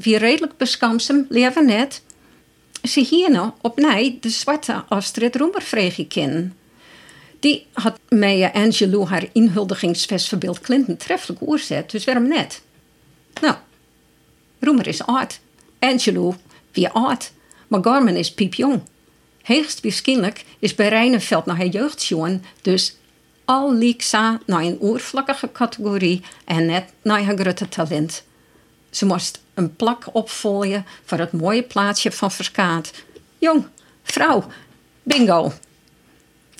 wie 0.00 0.16
redelijk 0.16 0.56
beskamsem 0.56 1.26
leven 1.28 1.66
net. 1.66 2.02
Ze 2.82 3.00
hier 3.00 3.30
nou 3.30 3.50
opnieuw 3.60 4.16
de 4.20 4.28
zwarte 4.28 4.84
Astrid 4.88 5.36
Roemer 5.36 5.62
vreeg 5.62 6.06
kennen. 6.06 6.56
Die 7.40 7.66
had 7.72 7.98
Maya 8.08 8.50
Angelou 8.52 9.06
haar 9.06 9.24
inhuldigingsfest 9.32 10.28
voor 10.28 10.60
Clinton 10.60 10.96
treffelijk 10.96 11.42
oorzet, 11.42 11.90
dus 11.90 12.04
waarom 12.04 12.28
net? 12.28 12.62
Nou, 13.40 13.54
Roemer 14.60 14.86
is 14.86 15.02
oud. 15.02 15.40
Angelou, 15.78 16.34
wie 16.72 16.88
oud. 16.88 17.32
Maar 17.68 17.82
Garman 17.82 18.16
is 18.16 18.34
piepjong. 18.34 18.80
Heegst 19.46 19.82
waarschijnlijk 19.82 20.44
is 20.58 20.74
bij 20.74 20.88
Rijnenveld 20.88 21.46
naar 21.46 21.56
haar 21.56 21.66
jeugdjongen, 21.66 22.44
dus 22.62 22.96
al 23.44 23.74
lieksa 23.74 24.40
naar 24.46 24.62
een 24.62 24.78
oervlakkige 24.80 25.52
categorie 25.52 26.22
en 26.44 26.66
net 26.66 26.84
naar 27.02 27.22
haar 27.22 27.38
grote 27.38 27.68
talent. 27.68 28.22
Ze 28.90 29.06
moest 29.06 29.40
een 29.54 29.76
plak 29.76 30.04
opvolgen 30.12 30.86
voor 31.04 31.18
het 31.18 31.32
mooie 31.32 31.62
plaatsje 31.62 32.12
van 32.12 32.32
Verskaat. 32.32 32.92
Jong, 33.38 33.66
vrouw, 34.02 34.44
bingo. 35.02 35.52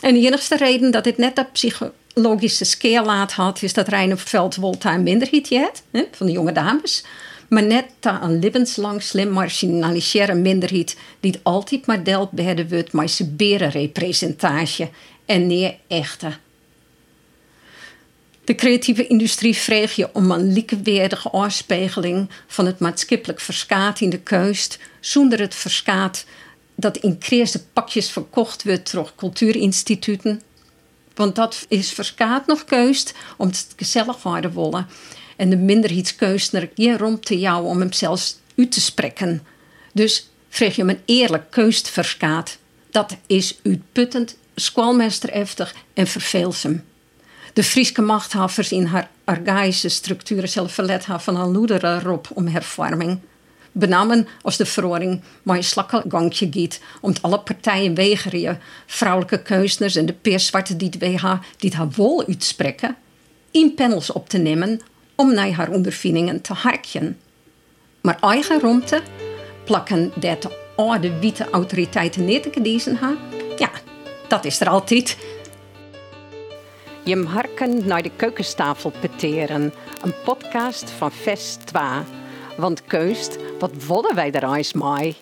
En 0.00 0.14
de 0.14 0.20
enige 0.20 0.56
reden 0.56 0.90
dat 0.90 1.04
dit 1.04 1.16
net 1.16 1.36
dat 1.36 1.52
psychologische 1.52 2.64
skeerlaat 2.64 3.32
had, 3.32 3.62
is 3.62 3.72
dat 3.72 3.88
Rijnenveld 3.88 4.54
Volta 4.54 4.96
minderheid 4.96 5.50
had, 5.50 5.82
van 6.12 6.26
de 6.26 6.32
jonge 6.32 6.52
dames. 6.52 7.04
Maar 7.48 7.62
net 7.62 7.84
dat 8.00 8.22
een 8.22 8.38
levenslang 8.38 9.02
slim 9.02 9.30
marginaliseerde 9.30 10.34
minderheid 10.34 10.96
die 11.20 11.40
altijd 11.42 11.86
maar 11.86 12.04
deelt 12.04 12.30
bij 12.30 12.54
de 12.54 12.68
wet 12.68 12.92
maar 12.92 13.08
zijn 13.08 13.36
berenrepresentatie 13.36 14.90
en 15.24 15.46
niet 15.46 15.74
echte. 15.88 16.32
De 18.44 18.54
creatieve 18.54 19.06
industrie 19.06 19.56
vreeg 19.56 19.96
je 19.96 20.08
om 20.14 20.30
een 20.30 20.52
likkeweerdige 20.52 21.30
afspiegeling 21.30 22.30
van 22.46 22.66
het 22.66 22.78
maatschappelijk 22.78 23.40
verskaat 23.40 24.00
in 24.00 24.10
de 24.10 24.18
keust, 24.18 24.78
zonder 25.00 25.40
het 25.40 25.54
verskaat 25.54 26.24
dat 26.74 26.96
in 26.96 27.18
kreeze 27.18 27.64
pakjes 27.64 28.10
verkocht 28.10 28.64
wordt 28.64 28.92
door 28.92 29.12
cultuurinstituten. 29.16 30.40
Want 31.14 31.34
dat 31.34 31.64
is 31.68 31.92
verskaat 31.92 32.46
nog 32.46 32.64
keust 32.64 33.14
om 33.36 33.46
het 33.46 33.66
gezellig 33.76 34.16
te 34.16 34.52
willen. 34.54 34.86
En 35.36 35.50
de 35.50 35.56
minderheidskeusner 35.56 36.70
je 36.74 36.96
rond 36.96 37.24
te 37.24 37.38
jou 37.38 37.66
om 37.66 37.80
hem 37.80 37.92
zelfs 37.92 38.38
uit 38.56 38.72
te 38.72 38.80
spreken. 38.80 39.46
Dus 39.92 40.30
vreeg 40.48 40.76
je 40.76 40.82
om 40.82 40.88
een 40.88 41.02
eerlijk 41.04 41.50
keust 41.50 41.90
verskaat. 41.90 42.58
Dat 42.90 43.16
is 43.26 43.58
uitputtend, 43.62 44.36
squalmestereftig 44.54 45.74
en 45.94 46.06
verveelsem 46.06 46.84
de 47.56 47.64
Friese 47.64 48.02
machthavers 48.02 48.72
in 48.72 48.84
haar 48.84 49.10
archaïsche 49.24 49.88
structuren 49.88 50.48
zelf 50.48 50.72
verlet 50.72 51.06
van 51.08 51.36
een 51.36 51.52
loedere 51.52 51.98
roep 52.00 52.28
om 52.34 52.46
hervorming. 52.46 53.18
Benamen 53.72 54.28
als 54.42 54.56
de 54.56 54.66
verhoring 54.66 55.20
maar 55.42 55.56
een 55.56 55.64
slakkengangje 55.64 56.48
giet, 56.50 56.80
om 57.00 57.14
alle 57.20 57.40
partijen 57.40 57.94
weigeren 57.94 58.60
vrouwelijke 58.86 59.42
keusners 59.42 59.96
en 59.96 60.06
de 60.06 60.12
peerzwarte 60.12 60.76
die 60.76 60.88
het 60.88 61.02
WH 61.02 61.32
die 61.56 61.76
haar 61.76 61.90
wol 61.90 62.26
uitspreken, 62.26 62.96
in 63.50 63.74
panels 63.74 64.12
op 64.12 64.28
te 64.28 64.38
nemen 64.38 64.80
om 65.16 65.34
naar 65.34 65.50
haar 65.50 65.70
ondervindingen 65.70 66.40
te 66.40 66.52
harkjen. 66.52 67.18
Maar 68.00 68.18
eigen 68.20 68.60
romte 68.60 69.02
plakken 69.64 70.12
dat 70.14 70.42
de 70.42 70.64
oude 70.76 71.18
witte 71.18 71.50
autoriteiten 71.50 72.24
niet 72.24 72.42
te 72.42 72.50
kiezen 72.50 72.98
ja, 73.56 73.70
dat 74.28 74.44
is 74.44 74.60
er 74.60 74.68
altijd. 74.68 75.16
Je 77.02 77.24
harken 77.24 77.86
naar 77.86 78.02
de 78.02 78.10
keukentafel 78.16 78.92
peteren, 79.00 79.72
een 80.02 80.14
podcast 80.24 80.90
van 80.90 81.12
Vest 81.12 81.66
2. 81.66 81.82
Want 82.56 82.84
keust, 82.86 83.36
wat 83.58 83.70
willen 83.86 84.14
wij 84.14 84.32
er 84.32 84.54
eens 84.54 84.72
mee? 84.72 85.16